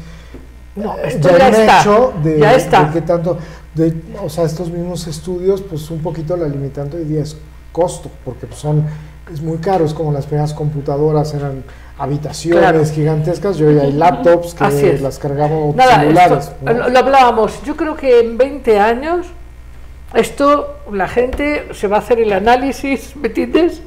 [0.75, 2.83] No, eh, esto ya, ya un está, hecho de, ya está.
[2.83, 3.37] de qué tanto,
[3.73, 7.35] de, o sea, estos mismos estudios, pues un poquito la limitante hoy día es
[7.71, 8.85] costo, porque pues, son,
[9.33, 11.63] es muy caro, es como las primeras computadoras eran
[11.97, 12.85] habitaciones Claro.
[12.85, 16.37] gigantescas, y hoy hay laptops que las cargamos Nada, celulares.
[16.45, 16.89] esto, ¿no?
[16.89, 17.61] lo hablábamos.
[17.63, 19.27] Yo creo que en 20 años
[20.13, 23.81] esto la gente se va a hacer el análisis, ¿me entiendes?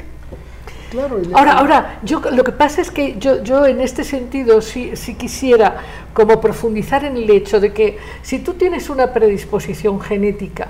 [0.90, 4.92] Claro, Ahora, ahora, yo lo que pasa es que yo, yo en este sentido sí,
[4.94, 5.78] sí quisiera
[6.12, 10.68] como profundizar en el hecho de que si tú tienes una predisposición genética,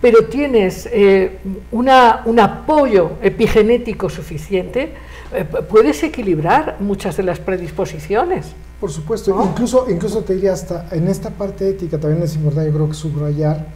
[0.00, 1.38] pero tienes eh,
[1.72, 4.92] una, un apoyo epigenético suficiente,
[5.32, 8.46] eh, puedes equilibrar muchas de las predisposiciones.
[8.80, 9.44] Por supuesto, ¿No?
[9.44, 12.94] incluso, incluso te diría hasta en esta parte ética también es importante, yo creo que
[12.94, 13.66] subrayar,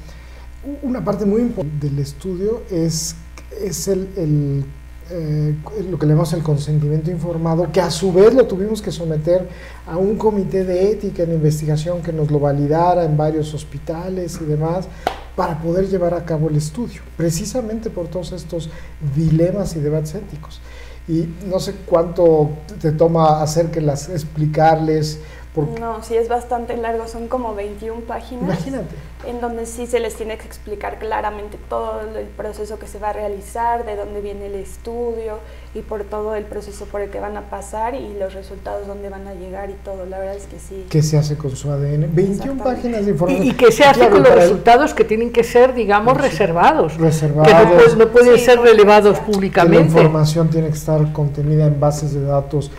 [0.83, 3.15] una parte muy importante del estudio es,
[3.63, 4.65] es el,
[5.11, 5.55] eh,
[5.91, 9.49] lo que le llamamos el consentimiento informado, que a su vez lo tuvimos que someter
[9.87, 14.45] a un comité de ética en investigación que nos lo validara en varios hospitales y
[14.45, 14.87] demás
[15.35, 18.69] para poder llevar a cabo el estudio, precisamente por todos estos
[19.17, 20.61] dilemas y debates éticos.
[21.09, 22.51] Y no sé cuánto
[22.81, 25.19] te toma hacer que las explicarles
[25.55, 28.45] porque No, sí es bastante largo, son como 21 páginas.
[28.45, 28.95] imagínate
[29.27, 33.11] En donde sí se les tiene que explicar claramente todo el proceso que se va
[33.11, 35.39] a realizar, de dónde viene el estudio
[35.75, 39.09] y por todo el proceso por el que van a pasar y los resultados dónde
[39.11, 40.07] van a llegar y todo.
[40.07, 40.87] La verdad es que sí.
[40.89, 42.65] qué se hace con su ADN 21 Exactamente.
[42.65, 45.33] páginas de información Y, y que se hace Claro, con los el- resultados que tienen
[45.33, 46.23] que ser, digamos, Sí.
[46.23, 46.93] reservados.
[46.95, 49.83] Que reservados no, pueden- no pueden Sí, ser relevados que la públicamente.
[49.89, 52.71] información tiene que estar contenida en bases de datos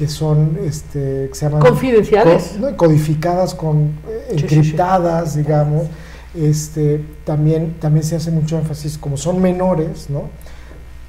[0.00, 2.54] que son este que se llaman Confidenciales.
[2.58, 3.76] co- no, codificadas con
[4.08, 4.54] eh, Sí, sí, sí.
[4.56, 5.88] encriptadas digamos
[6.34, 10.22] este también también se hace mucho énfasis como son menores no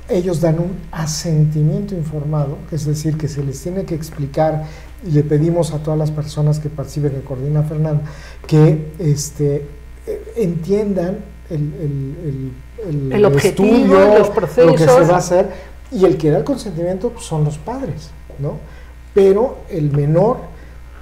[0.09, 4.65] ellos dan un asentimiento informado, es decir, que se les tiene que explicar
[5.07, 8.01] y le pedimos a todas las personas que participen, que coordina Fernanda,
[8.45, 9.65] que este,
[10.07, 11.19] eh, entiendan
[11.49, 12.51] el, el-
[12.89, 15.09] el- El objetivo, estudio, los lo que se procesos.
[15.09, 15.49] va a hacer,
[15.93, 18.57] y el que da el consentimiento pues, son los padres, ¿no?
[19.13, 20.37] Pero el menor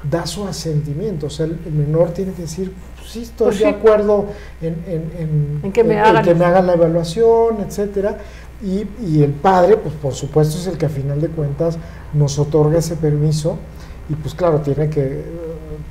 [0.10, 3.60] da su asentimiento, o sea, el, el menor tiene que decir, pues, sí, estoy Pues
[3.60, 3.70] de sí.
[3.70, 4.26] acuerdo
[4.62, 8.18] en, en- en- En que me hagan- que me hagan la evaluación, etcétera.
[8.64, 11.78] Y, y el padre, pues por supuesto, es el que a final de cuentas
[12.14, 13.57] nos otorga ese permiso
[14.10, 15.24] y pues claro, tiene que eh,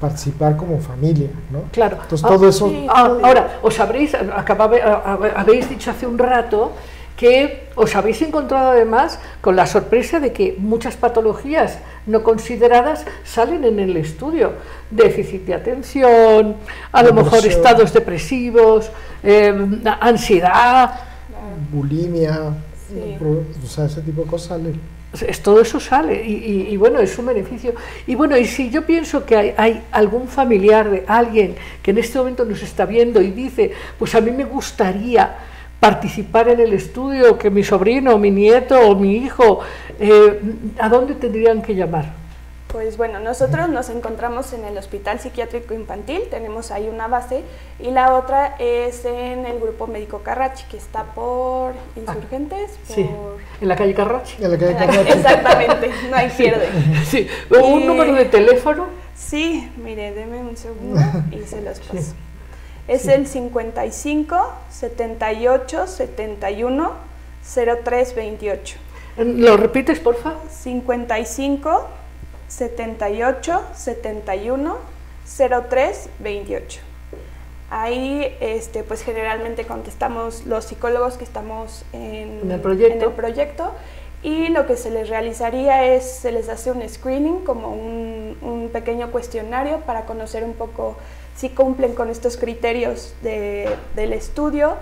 [0.01, 1.63] participar como familia, ¿no?
[1.73, 1.99] Claro.
[2.03, 2.69] Entonces Ah, todo eso...
[2.69, 2.87] sí.
[2.91, 6.73] Ah, Ahora, os habréis, acababe- a- a- habéis dicho hace un rato
[7.17, 11.79] que os habéis encontrado además con la sorpresa de que muchas patologías
[12.09, 14.53] no consideradas salen en el estudio.
[14.91, 16.57] Déficit de atención,
[16.91, 18.91] a lo mejor estados depresivos,
[19.23, 19.55] eh,
[20.01, 20.95] ansiedad,
[21.73, 22.55] bulimia,
[22.89, 23.17] Sí.
[23.21, 24.81] o sea, ese tipo de cosas salen.
[25.27, 27.75] Es, todo eso sale y, y- y bueno, es un beneficio.
[28.07, 31.99] Y bueno, y si yo pienso que hay, hay algún familiar de alguien que en
[31.99, 35.35] este momento nos está viendo y dice, pues a mí me gustaría
[35.81, 39.61] participar en el estudio, que mi sobrino, mi nieto o mi hijo,
[39.99, 40.41] eh,
[40.79, 42.13] ¿a dónde tendrían que llamar?
[42.69, 47.43] Pues bueno, nosotros nos encontramos en el Hospital Psiquiátrico Infantil, tenemos ahí una base,
[47.79, 53.39] y la otra es en el Grupo Médico Carrachi, que está por Insurgentes, Sí, por...
[53.63, 54.45] en la calle Carrachi.
[54.45, 55.13] En la calle Carrachi.
[55.19, 56.69] Exactamente, no hay pierde.
[57.07, 58.87] Sí, un Y- número de teléfono.
[59.17, 61.01] Sí, mire, deme un segundo
[61.33, 62.13] y se los paso.
[62.87, 66.93] Es el 55 78 71
[67.85, 68.77] 03 28.
[69.19, 70.39] ¿Lo repites, por favor?
[70.51, 71.87] 55
[72.49, 74.77] 78 71
[75.69, 76.81] 03 28.
[77.71, 82.95] Ahí, este, pues generalmente contestamos los psicólogos que estamos en, En el proyecto.
[82.97, 83.73] en el proyecto
[84.23, 88.71] y lo que se les realizaría es, se les hace un screening, como un, un
[88.71, 90.97] pequeño cuestionario para conocer un poco
[91.37, 94.75] si cumplen con estos criterios de- del estudio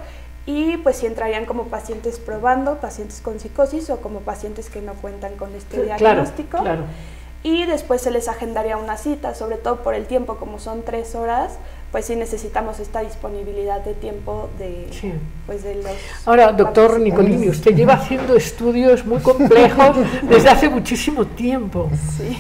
[0.47, 4.95] y pues si entrarían como pacientes probando, pacientes con psicosis o como pacientes que no
[4.95, 6.59] cuentan con este diagnóstico.
[6.59, 6.85] claro.
[7.43, 11.15] Y después se les agendaría una cita, sobre todo por el tiempo, como son tres
[11.15, 11.53] horas,
[11.93, 15.13] pues sí necesitamos esta disponibilidad de tiempo de, Sí.
[15.47, 15.93] pues de los...
[16.25, 16.99] Ahora, doctor.
[16.99, 21.89] Nicolini, usted lleva haciendo estudios muy complejos desde hace muchísimo tiempo.
[22.17, 22.37] Sí.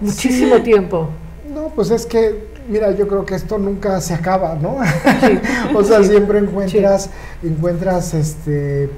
[0.00, 1.08] Muchísimo tiempo.
[1.52, 4.78] No, pues es que, mira, yo creo que esto nunca se acaba, ¿no?
[5.74, 7.10] o sea, siempre encuentras,
[7.42, 8.88] encuentras este,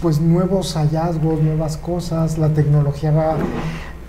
[0.00, 3.36] pues nuevos hallazgos, nuevas cosas, la tecnología va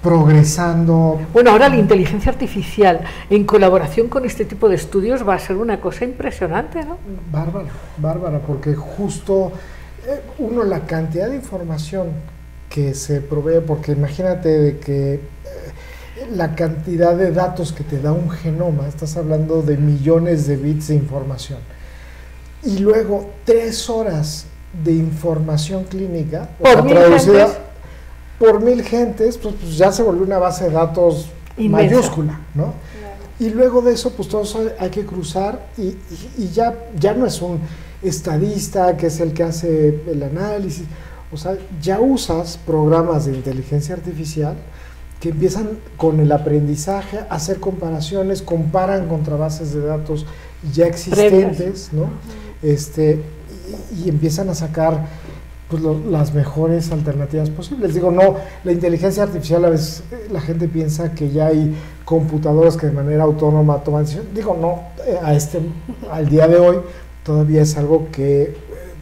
[0.02, 1.22] progresando.
[1.32, 5.56] Bueno, ahora la inteligencia artificial en colaboración con este tipo de estudios va a ser
[5.56, 6.98] una cosa impresionante, ¿no?
[7.32, 9.54] Bárbara, bárbara, porque justo
[10.06, 12.08] eh, uno, la cantidad de información
[12.70, 15.33] que se provee, porque imagínate de que
[16.32, 20.88] la cantidad de datos que te da un genoma, estás hablando de millones de bits
[20.90, 21.60] de información,
[22.64, 24.46] y luego tres horas
[24.84, 27.58] de información clínica, Por mil traducida gentes.
[28.40, 31.96] por mil gentes, pues, pues ya se volvió una base de datos Inmensa.
[31.96, 32.74] mayúscula, ¿no?
[33.40, 35.98] Y luego de eso, pues todo eso hay que cruzar y, y-
[36.38, 37.60] y ya, ya no es un
[38.02, 40.86] estadista que es el que hace el análisis,
[41.32, 44.56] o sea, ya usas programas de inteligencia artificial
[45.24, 50.26] que empiezan con el aprendizaje a hacer comparaciones, comparan contra bases de datos
[50.74, 52.08] ya existentes, ¿no?
[52.62, 53.22] Este,
[53.96, 55.06] y, y empiezan a sacar
[55.70, 57.94] pues, lo- las mejores alternativas posibles.
[57.94, 62.76] Digo, no, la inteligencia artificial a veces eh, la gente piensa que ya hay computadoras
[62.76, 64.36] que de manera autónoma toman decisiones.
[64.36, 65.62] Digo, no, eh, a este,
[66.12, 66.78] al día de hoy
[67.24, 68.56] todavía es algo que eh,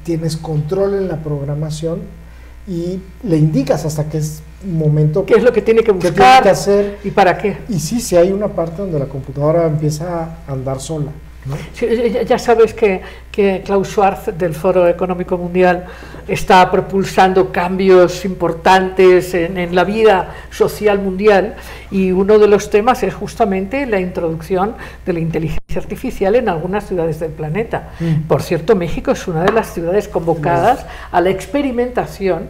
[0.04, 2.21] tienes control en la programación
[2.68, 6.09] y le indicas hasta que es momento ¿Qué es lo que tiene que que tiene
[6.12, 6.99] buscar que hacer.
[7.03, 7.57] y para qué?
[7.70, 11.12] Y sí, sí hay una parte donde la computadora empieza a andar sola.
[11.46, 11.56] ¿No?
[11.74, 11.88] Sí,
[12.28, 15.86] ya- sabes que, que Klaus Schwarz del Foro Económico Mundial
[16.28, 21.56] está propulsando cambios importantes en, en la vida social mundial
[21.89, 24.76] y uno de los temas es justamente la introducción
[25.06, 27.89] de la inteligencia artificial en algunas ciudades del planeta.
[28.00, 28.28] Mm.
[28.28, 32.50] Por cierto, México es una de las ciudades convocadas a la experimentación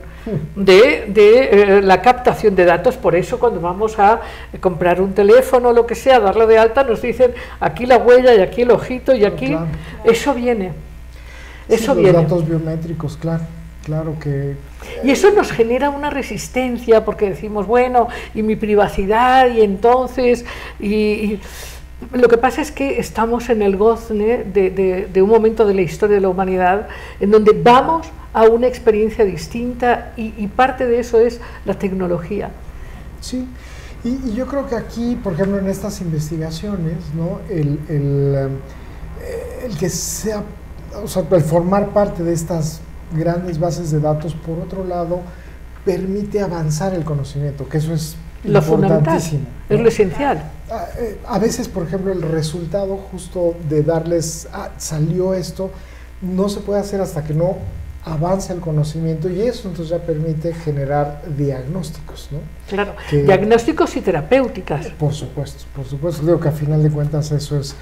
[0.56, 2.98] de, de, eh, la captación de datos.
[2.98, 4.22] Por eso cuando vamos a
[4.60, 8.34] comprar un teléfono o lo que sea, darlo de alta, nos dicen aquí la huella
[8.36, 9.48] y aquí el ojito y aquí...
[9.48, 9.68] Claro.
[10.04, 10.74] Eso viene.
[11.68, 12.14] Sí, Eso los viene.
[12.22, 13.44] datos biométricos, claro,
[13.84, 14.56] claro que
[15.04, 20.46] Y eso nos genera una resistencia porque decimos, bueno, y mi privacidad, y entonces,
[20.80, 21.42] y, y
[22.14, 25.74] lo que pasa es que estamos en el gozne de, de- de un momento de
[25.74, 26.88] la historia de la humanidad
[27.20, 32.50] en donde vamos a una experiencia distinta y, y parte de eso es la tecnología.
[33.20, 33.46] Sí,
[34.04, 37.40] y, y yo creo que aquí, por ejemplo, en estas investigaciones, ¿no?
[37.50, 38.50] el, el,
[39.22, 40.44] eh, el que sea,
[41.04, 42.82] o sea, el formar parte de estas
[43.16, 45.20] grandes bases de datos, por otro lado,
[45.86, 49.44] permite avanzar el conocimiento, que eso es Lo fundamental, importantísimo.
[49.70, 49.84] es ¿no?
[49.84, 50.44] lo esencial.
[50.72, 55.70] A, eh, a veces, por ejemplo, el resultado justo de darles, ah, salió esto,
[56.22, 57.58] no se puede hacer hasta que no
[58.06, 62.40] avanza el conocimiento y eso entonces ya permite generar diagnósticos, ¿no?
[62.70, 64.88] Claro, Que- diagnósticos y terapéuticas.
[64.98, 66.24] Por supuesto, por supuesto.
[66.24, 67.76] Creo que a final de cuentas eso es,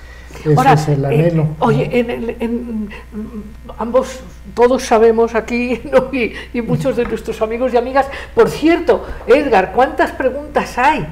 [0.44, 1.48] eso Ahora, es el eh, anhelo.
[1.60, 3.42] oye, en el- en- mm,
[3.78, 4.20] ambos,
[4.56, 6.10] todos sabemos aquí, ¿no?
[6.14, 11.08] y, y muchos de nuestros amigos y amigas, por cierto, Edgar, ¿cuántas preguntas hay?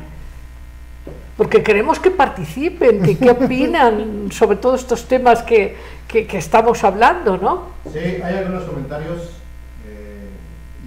[1.37, 5.75] Porque queremos que participen, que qué opinan sobre todos estos temas que,
[6.07, 7.67] que- que estamos hablando, ¿no?
[7.93, 9.21] Sí, hay algunos comentarios
[9.87, 10.27] eh,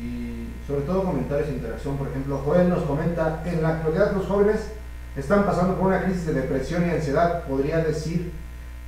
[0.02, 1.96] y sobre todo comentarios de interacción.
[1.96, 4.72] Por ejemplo, Joel nos comenta, en la actualidad los jóvenes
[5.16, 7.44] están pasando por una crisis de depresión y ansiedad.
[7.44, 8.32] Podría decir,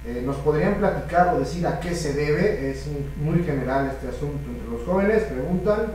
[0.04, 2.70] eh, nos podrían platicar o decir a qué se debe.
[2.72, 2.86] Es
[3.22, 5.22] muy general este asunto entre los jóvenes.
[5.24, 5.92] Preguntan,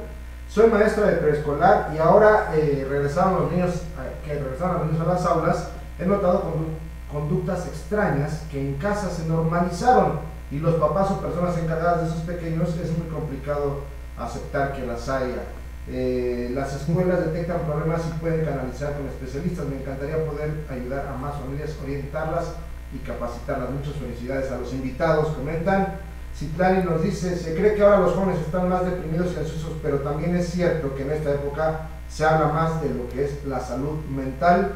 [0.49, 3.81] soy maestra de preescolar y ahora eh, regresaron los niños,
[4.25, 5.69] que regresaron los niños a las aulas.
[5.99, 10.19] He notado condu- conductas extrañas que en casa se normalizaron
[10.51, 13.81] y los papás o personas encargadas de esos pequeños es muy complicado
[14.17, 15.43] aceptar que las haya.
[15.89, 19.65] Eh, las escuelas detectan problemas y pueden canalizar con especialistas.
[19.67, 22.45] Me encantaría poder ayudar a más familias, orientarlas
[22.93, 23.69] y capacitarlas.
[23.71, 25.29] Muchas felicidades a los invitados.
[25.35, 25.95] Comentan,
[26.38, 29.99] Citlani nos dice, se cree que ahora los jóvenes están más deprimidos y ansiosos, pero
[29.99, 33.59] también es cierto que en esta época se habla más de lo que es la
[33.59, 34.73] salud mental.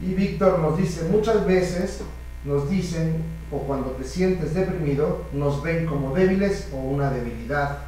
[0.00, 2.00] Y Víctor nos dice, muchas veces
[2.44, 7.78] nos dicen, o cuando te sientes deprimido, nos ven como débiles o una debilidad.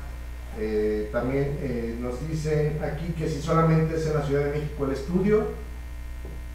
[0.59, 4.85] Eh, también eh, nos dicen aquí que si solamente es en la Ciudad de México
[4.85, 5.47] el estudio,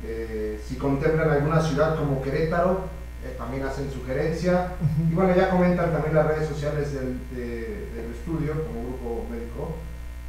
[0.06, 4.74] eh, si contemplan alguna ciudad como Querétaro, eh, también hacen sugerencia.
[5.10, 9.76] Y bueno, ya comentan también las redes sociales del, de- del estudio como grupo médico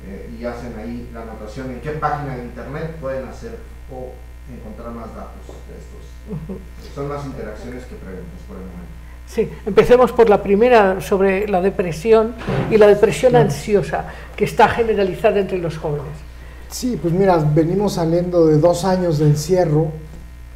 [0.07, 3.57] eh, y hacen ahí la anotación en qué página de internet pueden hacer
[3.93, 4.13] o
[4.53, 6.95] encontrar más datos de estos.
[6.95, 8.93] Son más interacciones que preguntas por el momento.
[9.27, 12.35] Sí, empecemos por la primera sobre la depresión
[12.71, 14.05] y la depresión ansiosa
[14.37, 16.13] que está generalizada entre los jóvenes.
[16.69, 19.93] Sí, pues mira, venimos saliendo de dos años de encierro,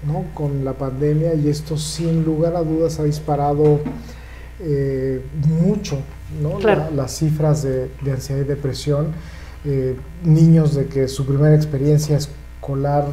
[0.07, 0.25] ¿no?
[0.35, 3.81] Con la pandemia y esto sin lugar a dudas ha disparado
[4.61, 5.21] eh,
[5.63, 5.99] mucho,
[6.43, 6.59] ¿no?
[6.59, 6.85] Claro.
[6.91, 9.09] La- las cifras de, de ansiedad y depresión.
[9.65, 13.05] Eh, niños de que su primera experiencia escolar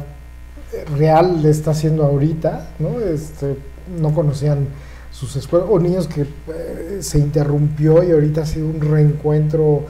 [0.96, 3.00] real le está haciendo ahorita, ¿no?
[3.00, 3.56] Este,
[4.00, 4.66] no conocían
[5.10, 9.84] sus escuelas, o niños que eh, se interrumpió y ahorita ha sido un reencuentro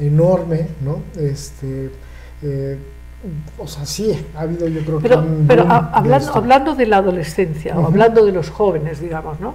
[0.00, 1.00] enorme, ¿no?
[1.20, 1.90] Este,
[2.42, 2.78] eh,
[3.58, 6.38] o sea, sí, ha habido yo creo que Pero, un pero a- de hablando, esto.
[6.38, 7.86] hablando de la adolescencia o Ujú.
[7.88, 9.54] hablando de los jóvenes, digamos, ¿no?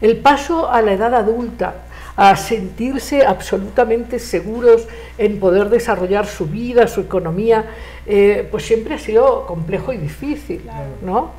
[0.00, 1.74] El paso a la edad adulta,
[2.18, 4.86] a sentirse absolutamente seguros
[5.18, 7.66] en poder desarrollar su vida, su economía,
[8.06, 10.62] eh, pues siempre ha sido complejo y difícil,
[11.04, 11.30] ¿no?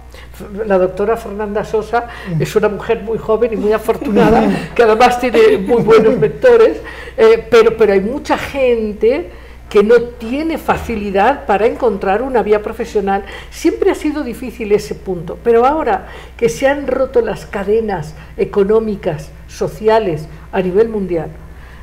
[0.67, 2.07] La doctora Fernanda Sosa
[2.39, 4.43] es una mujer muy joven y muy afortunada,
[4.75, 6.78] que además tiene muy buenos mentores,
[7.17, 9.32] eh, pero, pero hay mucha gente
[9.70, 13.24] que no tiene facilidad para encontrar una vía profesional.
[13.49, 16.07] Siempre ha sido difícil ese punto, pero ahora
[16.38, 21.30] que se han roto las cadenas económicas, sociales a nivel mundial,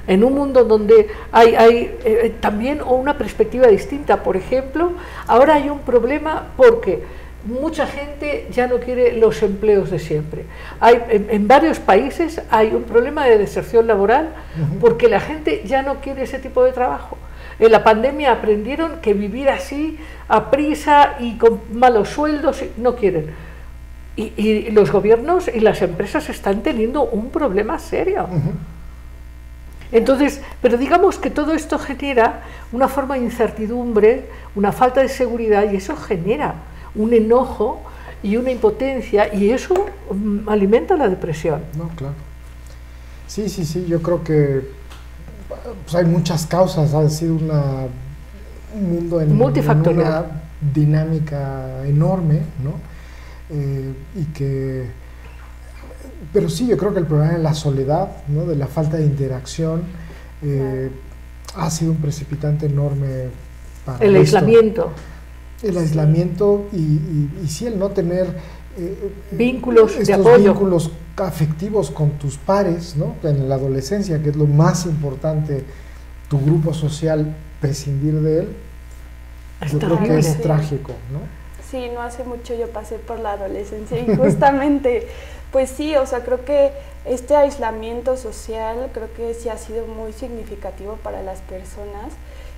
[0.06, 4.92] en un mundo donde hay, hay eh, también una perspectiva distinta, por ejemplo,
[5.26, 7.02] ahora hay un problema porque
[7.46, 10.44] mucha gente ya no quiere los empleos de siempre.
[10.80, 14.30] Hay, en, en varios países hay un problema de deserción laboral
[14.80, 17.18] porque la gente ya no quiere ese tipo de trabajo.
[17.58, 19.98] En la pandemia aprendieron que vivir así,
[20.28, 23.30] a prisa y con malos sueldos, no quieren.
[24.16, 28.28] Y, y los gobiernos y las empresas están teniendo un problema serio.
[29.92, 32.42] Entonces, pero digamos que todo esto genera
[32.72, 34.24] una forma de incertidumbre,
[34.54, 36.54] una falta de seguridad y eso genera
[36.94, 37.80] un enojo
[38.22, 41.62] y una impotencia y eso mm, alimenta la depresión.
[41.76, 42.14] No, claro.
[43.26, 44.62] Sí, sí, sí, yo creo que
[45.84, 47.62] pues, hay muchas causas, ha sido una,
[48.74, 50.24] un mundo en, una
[50.74, 52.72] dinámica enorme, ¿no?
[53.50, 54.86] Eh, y que,
[56.32, 58.46] pero sí, yo creo que el problema de la soledad, ¿no?
[58.46, 59.82] De la falta de interacción,
[60.42, 60.90] eh,
[61.56, 63.28] ha sido un precipitante enorme
[63.84, 64.36] para El esto.
[64.38, 64.90] aislamiento,
[65.62, 68.26] El aislamiento y, y, y sí, el no tener
[68.76, 70.52] eh, Vínculos de estos apoyo.
[70.52, 73.14] vínculos afectivos con tus pares, ¿no?
[73.22, 75.64] En la adolescencia, que es lo más importante,
[76.28, 78.48] tu grupo social, prescindir de él,
[79.60, 81.20] es yo creo que es trágico, ¿no?
[81.70, 85.08] Sí, no hace mucho yo pasé por la adolescencia y justamente,
[85.52, 86.72] pues sí, o sea, creo que
[87.04, 92.12] este aislamiento social creo que sí ha sido muy significativo para las personas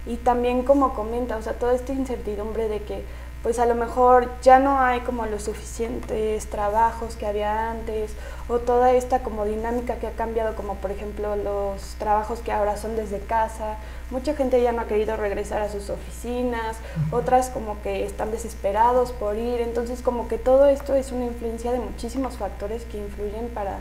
[0.06, 3.02] y también como comenta, o sea, toda esta incertidumbre de que
[3.42, 8.12] pues a lo mejor ya no hay como los suficientes trabajos que había antes
[8.48, 12.76] o toda esta como dinámica que ha cambiado, como por ejemplo los trabajos que ahora
[12.76, 13.76] son desde casa.
[14.10, 16.76] Mucha gente ya no ha querido regresar a sus oficinas,
[17.10, 21.72] otras como que están desesperados por ir, entonces como que todo esto es una influencia
[21.72, 23.78] de muchísimos factores que influyen para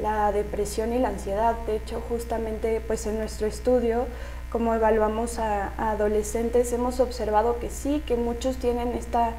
[0.00, 1.54] la depresión y la ansiedad.
[1.66, 4.06] De hecho, justamente pues en nuestro estudio
[4.50, 9.32] como evaluamos a, adolescentes, hemos observado que sí, que muchos tienen esta,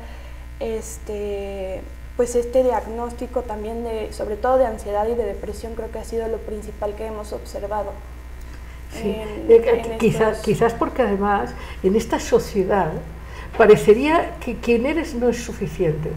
[0.59, 1.81] este,
[2.15, 6.03] pues este diagnóstico también de, sobre todo de ansiedad y de depresión, creo que ha
[6.03, 7.91] sido lo principal que hemos observado.
[8.91, 9.15] Sí.
[9.99, 11.51] Quizás, quizás porque además
[11.83, 12.91] en esta sociedad
[13.55, 16.09] parecería que quien eres no es suficiente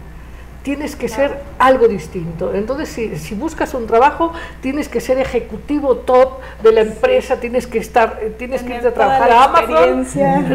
[0.63, 2.53] tienes que ser algo distinto.
[2.53, 2.89] Entonces,
[3.21, 8.19] si, buscas un trabajo, tienes que ser ejecutivo top de la empresa, tienes que estar,
[8.21, 10.07] eh, tienes que ir a trabajar a Amazon,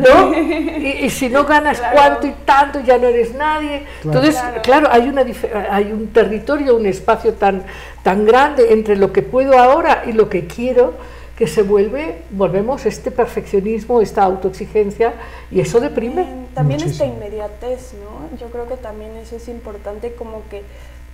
[0.03, 0.35] ¿no?
[0.79, 3.85] Y, si no ganas cuánto y tanto, ya no eres nadie.
[4.03, 5.25] Entonces, claro, hay, una,
[5.71, 7.65] hay un territorio, un espacio tan,
[8.03, 10.95] tan grande entre lo que puedo ahora y lo que quiero
[11.39, 15.14] que se vuelve, volvemos, este perfeccionismo, esta autoexigencia,
[15.53, 16.26] y eso deprime.
[16.53, 18.36] También esta inmediatez, ¿no?
[18.39, 20.64] Yo creo que también eso es importante, como que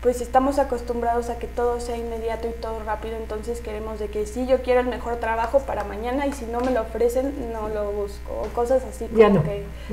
[0.00, 4.24] pues estamos acostumbrados a que todo sea inmediato y todo rápido, entonces queremos de que
[4.24, 7.68] sí, yo quiero el mejor trabajo para mañana y si no me lo ofrecen, no
[7.68, 9.06] lo busco, o cosas así.
[9.14, 9.42] Ya no.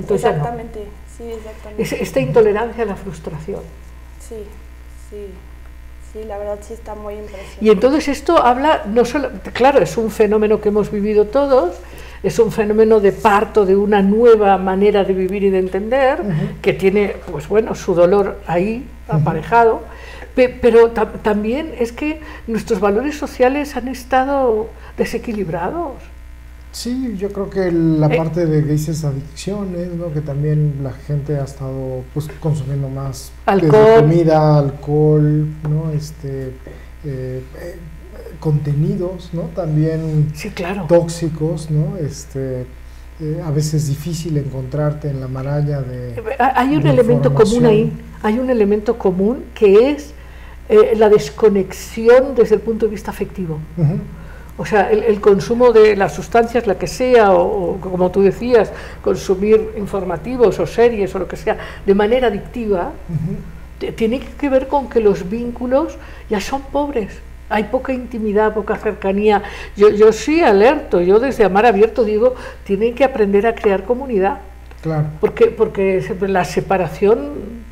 [0.09, 2.03] exactamente, sí, exactamente.
[2.03, 3.61] esta intolerancia a la frustración.
[4.21, 4.45] Sí,
[5.09, 5.27] sí.
[6.13, 7.57] Sí, la verdad sí está muy impresionante.
[7.61, 11.77] Y entonces esto habla, no solo, claro, es un fenómeno que hemos vivido todos,
[12.21, 16.19] es un fenómeno de parto de una nueva manera de vivir y de entender,
[16.61, 19.83] que tiene, pues bueno, su dolor ahí aparejado,
[20.35, 25.93] pero también es que nuestros valores sociales han estado desequilibrados.
[26.71, 28.17] Sí, yo creo que la eh.
[28.17, 30.13] parte de que dices adicciones, ¿no?
[30.13, 35.91] que también la gente ha estado pues, consumiendo más comida, alcohol, ¿no?
[35.91, 36.53] este,
[37.03, 37.79] eh, eh,
[38.39, 39.43] contenidos, ¿no?
[39.53, 40.85] también sí, claro.
[40.87, 41.97] tóxicos, ¿no?
[41.97, 42.65] este,
[43.43, 46.23] a veces difícil encontrarte en la maraña de...
[46.39, 47.93] Hay un elemento común ahí,
[48.23, 50.13] hay un elemento común que es
[50.95, 53.59] la desconexión desde el punto de vista afectivo.
[54.61, 59.71] O sea, el, consumo de las sustancias, la que sea, o, como tú decías, consumir
[59.75, 62.91] informativos o series o lo que sea, de manera adictiva,
[63.95, 65.97] tiene que ver con que los vínculos
[66.29, 67.11] ya son pobres.
[67.49, 69.41] Hay poca intimidad, poca cercanía.
[69.75, 74.41] Yo, yo sí alerto, yo desde Amar Abierto digo, tienen que aprender a crear comunidad.
[74.83, 75.07] Claro.
[75.19, 77.63] Porque, porque la separación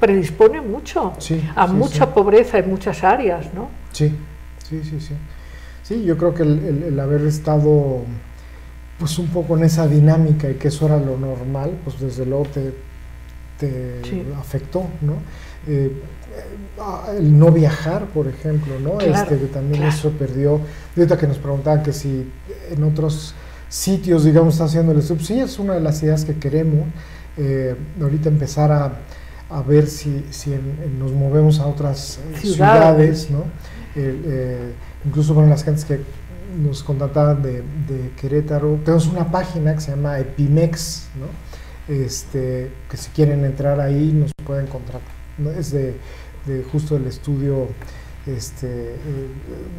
[0.00, 1.12] predispone mucho
[1.54, 3.68] a mucha pobreza en muchas áreas, ¿no?
[3.92, 4.14] Sí,
[4.66, 5.14] sí, sí, sí.
[5.86, 8.00] Sí, yo creo que el, haber estado
[8.98, 12.46] pues un poco en esa dinámica y que eso era lo normal, pues desde luego
[12.46, 14.00] te,
[14.36, 15.14] afectó, ¿no?
[15.68, 15.92] Eh,
[17.16, 19.00] el no viajar, por ejemplo, ¿no?
[19.00, 20.60] este, que también eso perdió.
[20.96, 22.32] Ahorita que nos preguntaban que si
[22.70, 23.34] en otros
[23.68, 26.88] sitios, digamos, está haciendo el sub, sí, es una de las ideas que queremos.
[27.36, 28.92] Eh, ahorita empezar a,
[29.50, 30.50] a ver si, si
[30.98, 33.44] nos movemos a otras ciudades, ¿no?
[33.96, 34.72] Eh,
[35.04, 36.00] incluso con las gentes que
[36.62, 37.62] nos contactaban de,
[38.20, 41.94] Querétaro, tenemos una página que se llama Epimex, ¿no?
[41.94, 45.00] este, que si quieren entrar ahí nos pueden encontrar.
[45.38, 45.50] ¿no?
[45.50, 45.94] Es de,
[46.70, 47.68] justo el estudio
[48.26, 48.96] este, eh,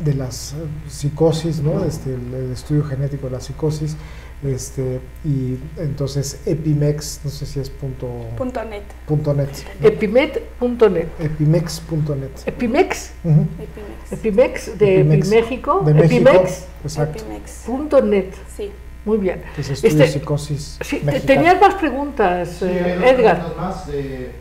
[0.03, 0.55] de las
[0.87, 1.83] psicosis, ¿no?
[1.83, 3.95] este, el, estudio genético de la psicosis,
[4.43, 8.07] este, y entonces Epimex, no sé si es punto,
[8.37, 8.83] punto net.
[9.07, 9.49] Punto net
[9.81, 11.07] Epimet.net.
[11.19, 12.29] Epimex.net.
[12.45, 13.13] Epimex.
[13.23, 14.11] Epimex.
[14.11, 15.81] Epimex de México.
[15.83, 16.65] De Epimex.
[16.83, 17.23] Exacto.
[17.65, 18.33] Punto net.
[18.55, 18.71] Sí.
[19.05, 19.41] Muy bien.
[19.57, 20.77] Es estudio este, psicosis.
[20.81, 23.55] Sí, tenías más preguntas, sí, eh, Edgar.
[23.55, 24.31] más que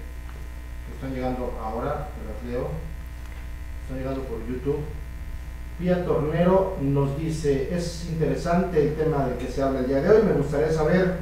[0.93, 2.69] están llegando ahora, las leo.
[3.83, 4.81] Están llegando por YouTube.
[5.79, 10.09] Pía Tornero nos dice, es interesante el tema del que se habla el día de
[10.09, 11.19] hoy, me gustaría saber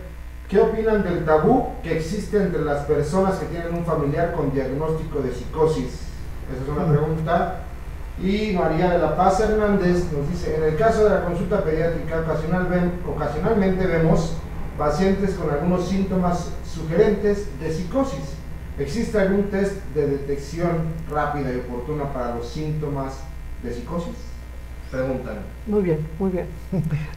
[0.49, 5.19] qué opinan del tabú que existe entre las personas que tienen un familiar con diagnóstico
[5.23, 6.03] de psicosis.
[6.53, 7.63] Esa es una pregunta.
[8.23, 12.21] Y María de la Paz Hernández nos dice, en el caso de la consulta pediátrica
[12.21, 12.69] ocasional
[13.13, 14.37] ocasionalmente vemos
[14.79, 18.35] pacientes con algunos síntomas sugerentes de psicosis.
[18.79, 23.15] ¿Existe algún test de detección rápida y oportuna para los síntomas
[23.65, 24.34] de psicosis?
[24.95, 25.35] Preguntan.
[25.67, 26.47] Muy bien, muy bien.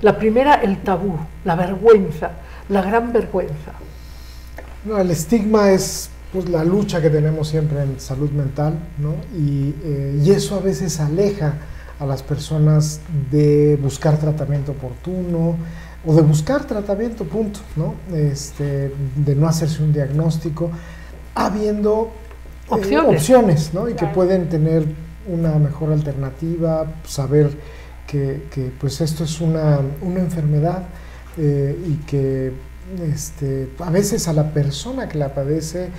[0.02, 1.16] La primera, el tabú,
[1.46, 2.32] la vergüenza,
[2.70, 3.74] la gran vergüenza.
[4.86, 9.16] No, el estigma es pues, la lucha que tenemos siempre en salud mental, ¿no?
[9.38, 11.54] Y, eh, y eso a veces aleja
[12.00, 13.02] a las personas
[13.32, 15.56] de buscar tratamiento oportuno,
[16.06, 17.96] o de buscar tratamiento, punto, ¿no?
[18.16, 20.72] Este, de no hacerse un diagnóstico,
[21.36, 23.16] habiendo eh, Opciones.
[23.16, 23.90] opciones, ¿no?
[23.90, 24.86] Y que pueden tener
[25.28, 27.50] una mejor alternativa, saber
[28.08, 30.84] que, pues esto es una, una enfermedad
[31.38, 32.54] eh, y que
[33.14, 35.90] este, a veces a la persona que la padece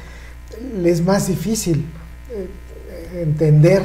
[0.80, 1.84] le es más difícil
[2.30, 3.82] eh, entender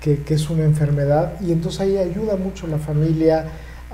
[0.00, 3.44] que, que es una enfermedad y entonces ahí ayuda mucho la familia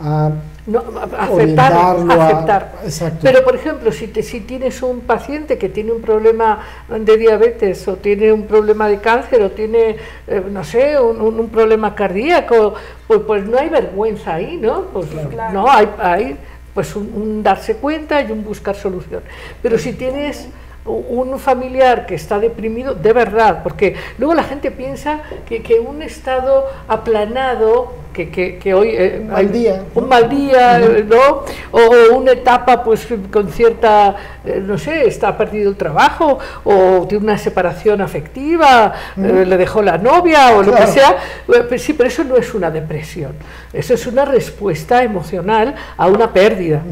[0.00, 0.30] a
[0.66, 3.18] No, a- aceptar, a- exacto.
[3.22, 7.86] Pero, por ejemplo, si, te- si tienes un paciente que tiene un problema de diabetes
[7.88, 9.96] o tiene un problema de cáncer o tiene,
[10.28, 12.74] eh, no sé, un, un- un problema cardíaco,
[13.06, 14.82] pues, pues no hay vergüenza ahí, ¿no?
[14.92, 15.52] Pues Claro.
[15.52, 16.36] no, hay, hay
[16.72, 19.22] pues un, un darse cuenta y un buscar solución.
[19.60, 20.48] Pero si tienes
[20.84, 26.02] un familiar que está deprimido, de verdad, porque luego la gente piensa que, que un
[26.02, 28.88] estado aplanado, que, que, que hoy...
[28.90, 30.08] eh, Un mal día, Un ¿no?
[30.08, 31.44] mal día, ¿no?
[31.70, 37.24] O, una etapa pues con cierta, eh, no sé, está perdido el trabajo o tiene
[37.24, 41.16] una separación afectiva, eh, le dejó la novia o lo que sea.
[41.46, 43.32] Pero sí, pero eso no es una depresión,
[43.72, 46.82] eso es una respuesta emocional a una pérdida.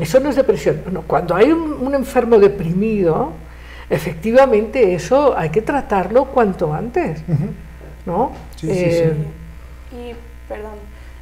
[0.00, 0.80] Eso no es depresión.
[0.84, 3.32] Bueno, cuando hay un, un enfermo deprimido,
[3.90, 7.22] efectivamente eso hay que tratarlo cuanto antes.
[8.06, 8.32] ¿no?
[8.56, 9.14] Sí, sí, Eh,
[9.92, 10.14] Y,
[10.48, 10.74] perdón,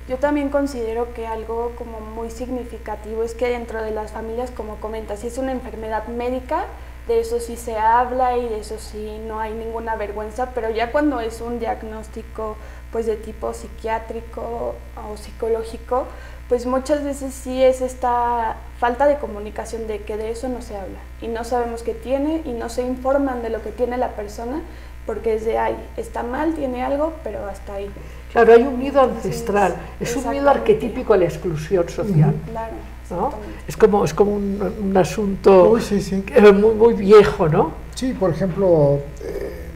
[0.09, 4.77] yo también considero que algo como muy significativo es que dentro de las familias, como
[4.77, 6.67] comentas, si es una enfermedad médica,
[7.09, 10.93] de eso sí se habla y de eso sí no hay ninguna vergüenza, pero ya
[10.93, 12.57] cuando es un diagnóstico
[12.93, 16.07] pues de tipo psiquiátrico o psicológico,
[16.51, 20.77] pues muchas veces sí es esta falta de comunicación de que de eso no se
[20.77, 24.17] habla y no sabemos qué tiene y no se informan de lo que tiene la
[24.17, 24.61] persona
[25.07, 27.89] porque es de ahí, está mal, tiene algo, pero hasta ahí.
[28.33, 32.35] Claro, hay un miedo ancestral, es un miedo arquetípico a la exclusión social.
[32.51, 32.75] Claro,
[33.11, 33.33] ¿no?
[33.69, 36.25] Es como, es como un, un asunto Uy, sí, sí.
[36.35, 37.73] eh, muy, muy viejo, ¿no?
[37.95, 39.67] Sí, por ejemplo, eh,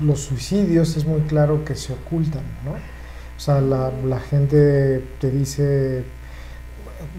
[0.00, 2.93] los suicidios es muy claro que se ocultan, ¿no?
[3.44, 6.02] O sea, la, la gente te dice,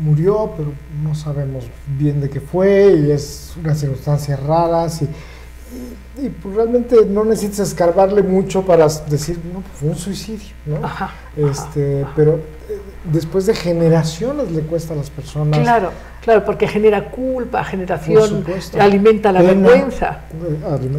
[0.01, 0.71] murió, pero
[1.03, 1.65] no sabemos
[1.99, 7.23] bien de qué fue y es unas circunstancias raras y, y- y, pues, realmente no
[7.25, 10.83] necesitas escarbarle mucho para decir, no, pues, fue un suicidio, ¿no?
[10.83, 12.13] Ajá, Este, ajá.
[12.15, 12.31] pero
[12.69, 12.79] eh,
[13.13, 15.91] después de generaciones le cuesta a las personas Claro,
[16.23, 18.43] claro, porque genera culpa, generación,
[18.79, 19.51] alimenta la Pena.
[19.69, 20.21] vergüenza.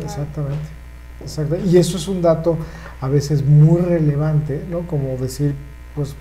[0.04, 0.68] Exactamente.
[1.20, 1.56] Exacto.
[1.64, 2.56] Y eso es un dato
[3.00, 4.86] a veces muy relevante, ¿no?
[4.86, 5.54] Como decir,
[5.94, 6.14] pues,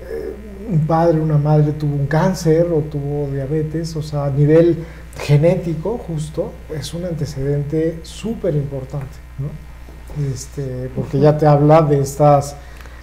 [0.00, 0.34] eh,
[0.70, 4.84] un padre, una madre tuvo un cáncer o tuvo diabetes, o sea, a nivel
[5.20, 9.48] genético, justo, es un antecedente súper importante, ¿no?
[10.32, 12.56] Este, porque ya te habla de estas,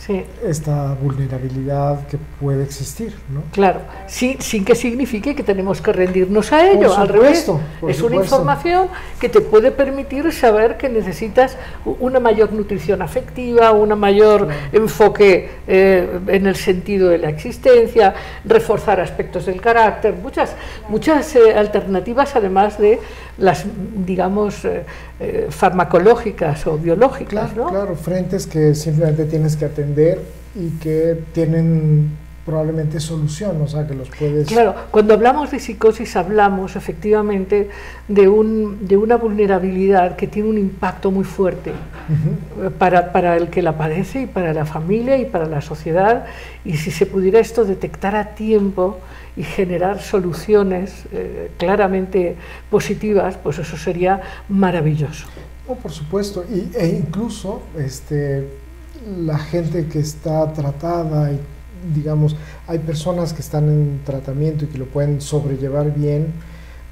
[0.05, 3.41] Sí, esta vulnerabilidad que puede existir, ¿no?
[3.51, 7.39] claro, sin, sin que signifique que tenemos que rendirnos a ello, al revés.
[7.39, 8.87] supuesto, Es una información
[9.19, 11.57] que te puede permitir saber que necesitas
[11.99, 18.99] una mayor nutrición afectiva, una mayor enfoque eh, en el sentido de la existencia, reforzar
[18.99, 20.55] aspectos del carácter, muchas,
[20.87, 22.99] muchas eh, alternativas además de
[23.37, 23.65] las,
[24.05, 24.83] digamos, eh,
[25.19, 27.69] eh, farmacológicas o biológicas, Claro, ¿no?
[27.69, 30.21] claro, frentes que simplemente tienes que atender
[30.55, 32.11] y que tienen
[32.45, 34.47] probablemente solución, o sea, que los puedes...
[34.47, 37.69] Claro, cuando hablamos de psicosis hablamos efectivamente
[38.07, 43.47] de, un, de una vulnerabilidad que tiene un impacto muy fuerte eh, para, para el
[43.47, 46.25] que la padece y para la familia y para la sociedad.
[46.63, 48.99] Y si se pudiera esto detectar a tiempo
[49.35, 52.35] y generar soluciones eh, claramente
[52.69, 55.27] positivas, pues eso sería maravilloso.
[55.67, 58.47] No, por supuesto, y, e incluso este,
[59.19, 61.39] la gente que está tratada y
[61.93, 62.35] digamos,
[62.67, 66.33] hay personas que están en tratamiento y que lo pueden sobrellevar bien,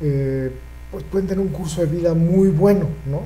[0.02, 0.52] eh,
[0.92, 3.22] pues pueden tener un curso de vida muy bueno, ¿no?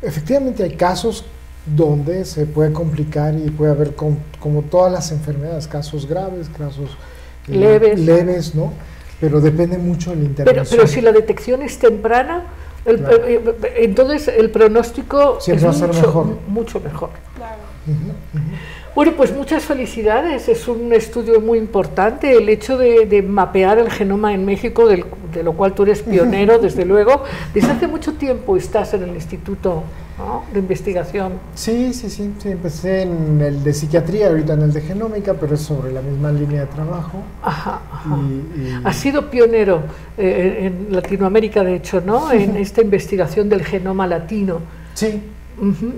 [0.00, 1.26] Efectivamente hay casos
[1.66, 6.90] donde se puede complicar y puede haber, com- como todas las enfermedades, casos graves, casos
[7.48, 7.98] Leves.
[8.00, 8.72] leves, ¿no?
[9.20, 10.76] Pero depende mucho de la Pero, intervención.
[10.78, 12.44] pero si la detección es temprana,
[12.86, 13.16] el- Claro.
[13.26, 16.26] eh, eh, entonces el pronóstico Siempre es va a ser mucho mejor.
[16.48, 17.10] mucho mejor.
[17.36, 17.56] Claro.
[18.94, 20.48] Bueno, pues muchas felicidades.
[20.48, 22.32] Es un estudio muy importante.
[22.36, 26.02] El hecho de, de mapear el genoma en México, del- de lo cual tú eres
[26.02, 27.22] pionero, desde luego.
[27.54, 29.82] Desde hace mucho tiempo estás en el Instituto
[30.26, 30.44] ¿no?
[30.52, 31.32] de Investigación.
[31.54, 35.54] Sí, sí, sí, sí, empecé en el de psiquiatría, ahorita en el de genómica, pero
[35.54, 37.22] es sobre la misma línea de trabajo.
[37.42, 38.16] Ajá, ajá.
[38.56, 39.82] Y, y- Has sido pionero
[40.18, 42.30] eh, en Latinoamérica, de hecho, ¿no?
[42.40, 44.60] En esta investigación del genoma latino.
[44.94, 45.20] sí,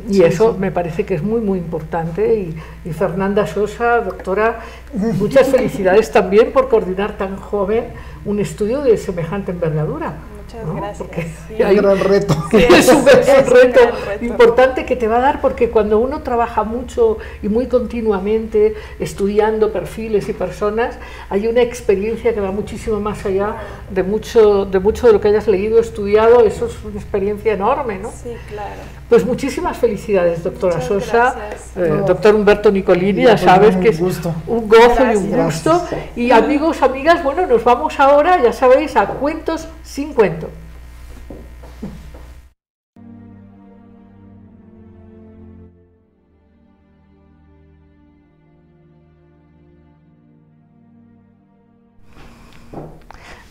[0.09, 2.35] Y eso me parece que es muy, muy importante.
[2.41, 2.57] Y,
[2.89, 4.61] y Fernanda Sosa, doctora,
[5.19, 7.85] muchas felicidades también por coordinar tan joven
[8.25, 10.75] un estudio de semejante envergadura muchas ¿no?
[10.75, 10.99] gracias.
[10.99, 11.63] Porque sí.
[11.63, 12.35] hay un gran reto.
[12.51, 15.99] Sí, es, un, es, un, reto reto importante que te va a dar porque cuando
[15.99, 20.99] uno trabaja mucho y muy continuamente estudiando perfiles y personas,
[21.31, 23.57] hay una experiencia que va muchísimo más allá
[23.91, 26.45] de mucho de, mucho de lo que hayas leído, estudiado.
[26.45, 28.11] Eso es una experiencia enorme, ¿no?
[28.11, 28.81] Sí, claro.
[29.09, 31.37] Pues muchísimas felicidades, doctora muchas Sosa,
[31.77, 32.07] eh, no.
[32.07, 34.35] doctor Humberto Nicolini, ya sabes que es gusto.
[34.47, 35.15] un gozo gracias.
[35.15, 35.71] y un gusto.
[35.71, 36.01] Gracias.
[36.17, 40.32] Y amigos, amigas, bueno, nos vamos ahora, ya sabéis, a Cuentos 50.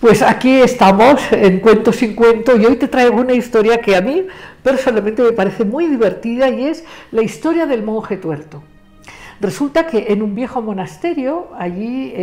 [0.01, 4.01] Pues aquí estamos en Cuentos sin Cuento y hoy te traigo una historia que a
[4.01, 4.25] mí
[4.63, 8.63] personalmente me parece muy divertida y es la historia del monje tuerto.
[9.39, 12.13] Resulta que en un viejo monasterio, allí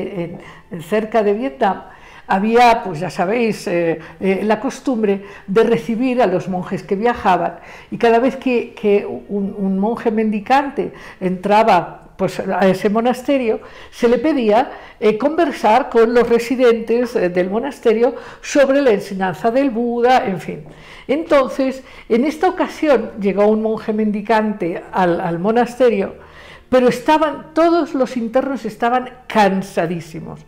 [0.88, 1.84] cerca de Vietnam,
[2.28, 7.58] había, pues ya sabéis, eh, eh, la costumbre de recibir a los monjes que viajaban
[7.90, 13.60] y cada vez que, un, monje mendicante entraba pues, a ese monasterio,
[13.90, 20.26] se le pedía eh, conversar con los residentes del monasterio sobre la enseñanza del Buda,
[20.26, 20.64] en fin.
[21.06, 26.16] Entonces, en esta ocasión llegó un monje mendicante al, al monasterio,
[26.68, 30.44] pero estaban, todos los internos estaban cansadísimos.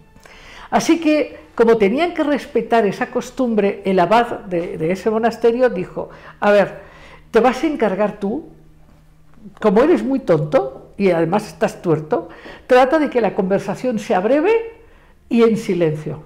[0.71, 6.11] Así que, como tenían que respetar esa costumbre, el abad de, de ese monasterio dijo,
[6.39, 6.81] a ver,
[7.31, 8.49] ¿te vas a encargar tú?
[9.61, 12.29] Como eres muy tonto, y además estás tuerto,
[12.67, 14.53] trata de que la conversación sea breve
[15.31, 16.23] y en silencio.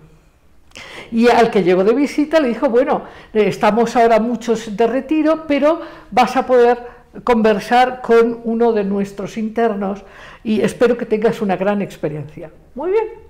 [1.12, 3.02] Y al que llegó de visita le dijo, bueno,
[3.32, 5.80] eh, estamos ahora muchos de retiro, pero
[6.10, 6.78] vas a poder
[7.22, 10.02] conversar con uno de nuestros internos
[10.42, 12.50] y espero que tengas una gran experiencia.
[12.74, 13.23] Muy bien.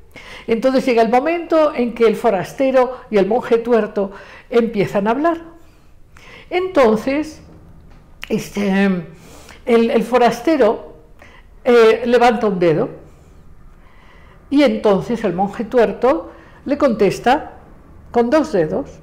[0.46, 4.12] Entonces llega el momento en que el forastero y el monje tuerto
[4.50, 5.38] empiezan a hablar.
[6.50, 7.42] Entonces,
[8.28, 9.06] este,
[9.64, 10.94] el, forastero
[11.64, 12.90] eh, levanta un dedo
[14.50, 16.32] y entonces el monje tuerto
[16.64, 17.52] le contesta
[18.10, 19.00] con dos dedos.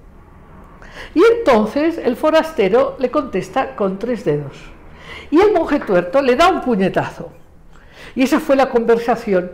[1.14, 4.58] Y entonces el forastero le contesta con tres dedos.
[5.30, 7.32] Y el monje tuerto le da un puñetazo.
[8.16, 9.52] Y esa fue la conversación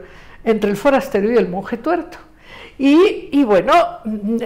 [0.48, 2.18] entre el forastero y el monje tuerto.
[2.80, 3.74] Y, bueno,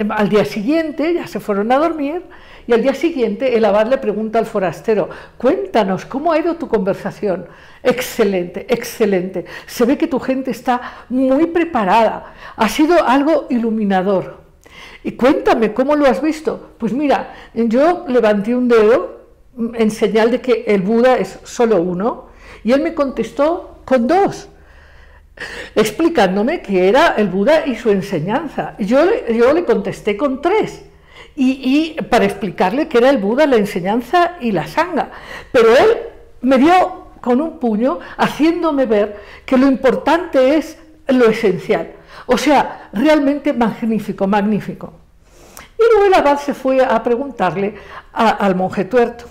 [0.10, 2.24] al día siguiente ya se fueron a dormir
[2.66, 6.70] y al día siguiente el abad le pregunta al forastero, cuéntanos, ¿cómo ha ido tu
[6.70, 7.48] conversación?
[7.84, 9.46] Excelente, excelente.
[9.66, 12.34] Se ve que tu gente está muy preparada.
[12.56, 14.40] Ha sido algo iluminador.
[15.04, 16.72] Y cuéntame, ¿cómo lo has visto?
[16.78, 19.22] Pues mira, yo levanté un dedo
[19.74, 22.30] en señal de que el Buda es solo uno
[22.64, 24.48] y él me contestó con dos
[25.76, 28.76] explicándome que era el Buda y su enseñanza.
[28.80, 29.00] Yo,
[29.30, 30.84] yo le contesté con tres,
[31.36, 35.12] y, y, para explicarle que era el Buda, la enseñanza y la sanga.
[35.52, 35.98] Pero él
[36.42, 40.78] me dio con un puño, haciéndome ver que lo importante es
[41.08, 41.94] lo esencial.
[42.26, 44.94] O sea, realmente magnífico, magnífico.
[45.78, 47.76] Y luego el abad se fue a preguntarle
[48.14, 49.26] al monje tuerto,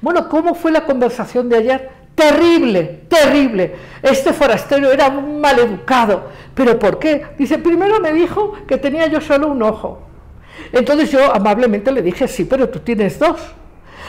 [0.00, 1.90] bueno, ¿cómo fue la conversación de ayer?
[2.20, 3.74] Terrible, terrible.
[4.02, 6.24] Este forastero era un maleducado.
[6.54, 7.28] ¿Pero por qué?
[7.38, 10.02] Dice, primero me dijo que tenía yo solo un ojo.
[10.70, 13.40] Entonces yo amablemente le dije, sí, pero tú tienes dos.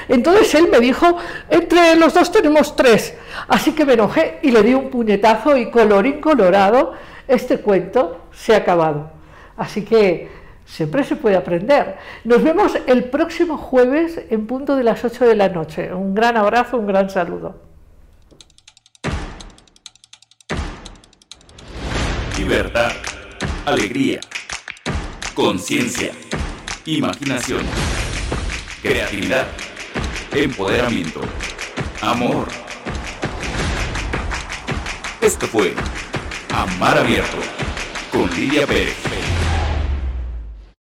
[0.09, 1.05] Entonces él me dijo,
[1.49, 3.15] entre los dos tenemos tres.
[3.47, 6.91] Así que me enojé y le di un puñetazo y colorín colorado,
[7.29, 9.09] este cuento se ha acabado.
[9.55, 10.29] Así que
[10.65, 11.95] siempre se puede aprender.
[12.25, 15.93] Nos vemos el próximo jueves en punto de las 8 de la noche.
[15.93, 17.70] Un gran abrazo, un gran saludo.
[22.51, 22.91] Libertad,
[23.65, 24.19] alegría,
[25.33, 26.11] conciencia,
[26.85, 27.61] imaginación,
[28.81, 29.47] creatividad,
[30.33, 31.21] empoderamiento,
[32.01, 32.49] amor.
[35.21, 35.73] Esto fue
[36.53, 37.37] Amar Abierto
[38.11, 39.10] con Lidia Pérez.